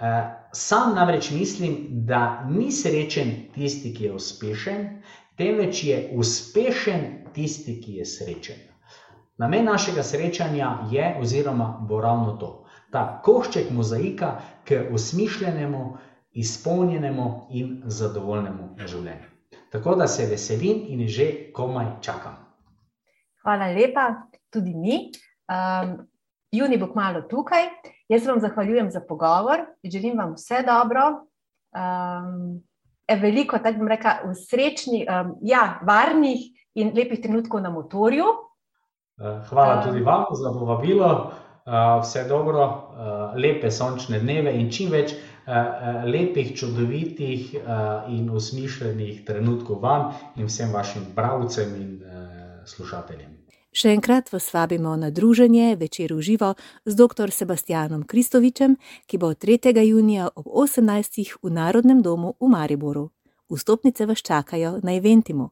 Eh, 0.00 0.48
sam 0.52 0.94
namreč 0.94 1.30
mislim, 1.30 1.76
da 1.90 2.44
ni 2.48 2.72
srečen 2.72 3.32
tisti, 3.54 3.94
ki 3.94 4.04
je 4.04 4.12
uspešen, 4.12 5.02
temveč 5.36 5.84
je 5.84 6.10
uspešen 6.16 7.32
tisti, 7.34 7.80
ki 7.80 7.94
je 7.94 8.06
srečen. 8.06 8.69
Namen 9.40 9.64
našega 9.64 10.02
srečanja 10.02 10.78
je, 10.90 11.16
oziroma 11.20 11.78
bo 11.88 12.00
ravno 12.00 12.32
to, 12.32 12.64
ta 12.92 13.22
košček 13.24 13.70
mozaika 13.70 14.34
k 14.68 14.82
usmišljenemu, 14.92 15.96
izpolnjenemu 16.32 17.46
in 17.50 17.82
zadovoljnemu 17.84 18.66
življenju. 18.86 19.30
Tako 19.72 19.94
da 19.94 20.06
se 20.06 20.26
veselim 20.26 20.82
in 20.92 21.08
že 21.08 21.52
komaj 21.56 21.86
čakam. 22.04 22.36
Hvala 23.42 23.70
lepa, 23.72 24.04
tudi 24.52 24.74
mi. 24.74 24.98
Um, 25.48 25.96
juni 26.52 26.76
bo 26.76 26.90
kmalo 26.92 27.22
tukaj. 27.22 27.70
Jaz 28.12 28.28
vam 28.28 28.40
zahvaljujem 28.44 28.90
za 28.90 29.00
pogovor, 29.00 29.64
želim 29.84 30.18
vam 30.18 30.36
vse 30.36 30.60
dobro. 30.66 31.06
Um, 31.72 32.60
veliko, 33.08 33.58
tako 33.58 33.78
bom 33.78 33.88
rekla, 33.88 34.18
srečnih, 34.50 35.08
um, 35.08 35.34
ja, 35.40 35.80
varnih 35.82 36.44
in 36.74 36.92
lepih 36.94 37.24
trenutkov 37.24 37.64
na 37.64 37.72
motorju. 37.72 38.49
Uh, 39.20 39.44
hvala 39.48 39.82
tudi 39.84 40.00
vam 40.00 40.24
za 40.32 40.52
povabilo. 40.52 41.30
Uh, 41.66 42.00
vse 42.02 42.24
dobro, 42.28 42.64
lepe 43.36 43.70
sončne 43.70 44.18
dneve 44.18 44.54
in 44.56 44.70
čim 44.72 44.90
več. 44.90 45.12
Eh, 45.50 45.52
eh, 45.52 46.06
lepih, 46.06 46.58
čudovitih 46.58 47.54
eh, 47.54 47.60
in 48.08 48.30
usmišljenih 48.30 49.24
trenutkov 49.24 49.80
vam 49.82 50.12
in 50.36 50.46
vsem 50.46 50.72
vašim 50.72 51.02
bralcem 51.16 51.74
in 51.74 52.02
slušateljem. 52.64 53.30
Še 53.72 53.88
enkrat 53.94 54.32
vas 54.32 54.46
vabimo 54.54 54.92
na 54.96 55.10
druženje 55.10 55.76
večer 55.76 56.12
v 56.12 56.20
živo 56.20 56.54
z 56.84 56.94
dr. 56.94 57.30
Sebastianom 57.30 58.02
Kristovičem, 58.06 58.76
ki 59.06 59.18
bo 59.18 59.32
3. 59.34 59.72
junija 59.86 60.28
ob 60.36 60.46
18. 60.46 61.38
v 61.42 61.50
Narodnem 61.50 62.02
domu 62.02 62.34
v 62.40 62.48
Mariboru. 62.48 63.10
Vstopnice 63.50 64.06
vas 64.06 64.22
čakajo 64.22 64.78
na 64.82 64.94
Eventimu. 64.94 65.50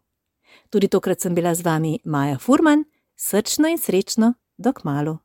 Tudi 0.71 0.89
tokrat 0.89 1.21
sem 1.21 1.35
bila 1.35 1.55
z 1.55 1.65
vami 1.65 1.99
Maja 2.05 2.39
Furman, 2.39 2.85
Srčno 3.21 3.69
in 3.69 3.79
srečno, 3.79 4.35
dok 4.59 4.85
malu. 4.85 5.19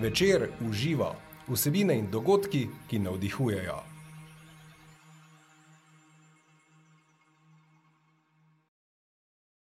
Večer 0.00 0.48
uživa 0.68 1.14
vsebine 1.48 1.98
in 1.98 2.10
dogodki, 2.10 2.68
ki 2.88 2.98
navdihujejo. 2.98 3.89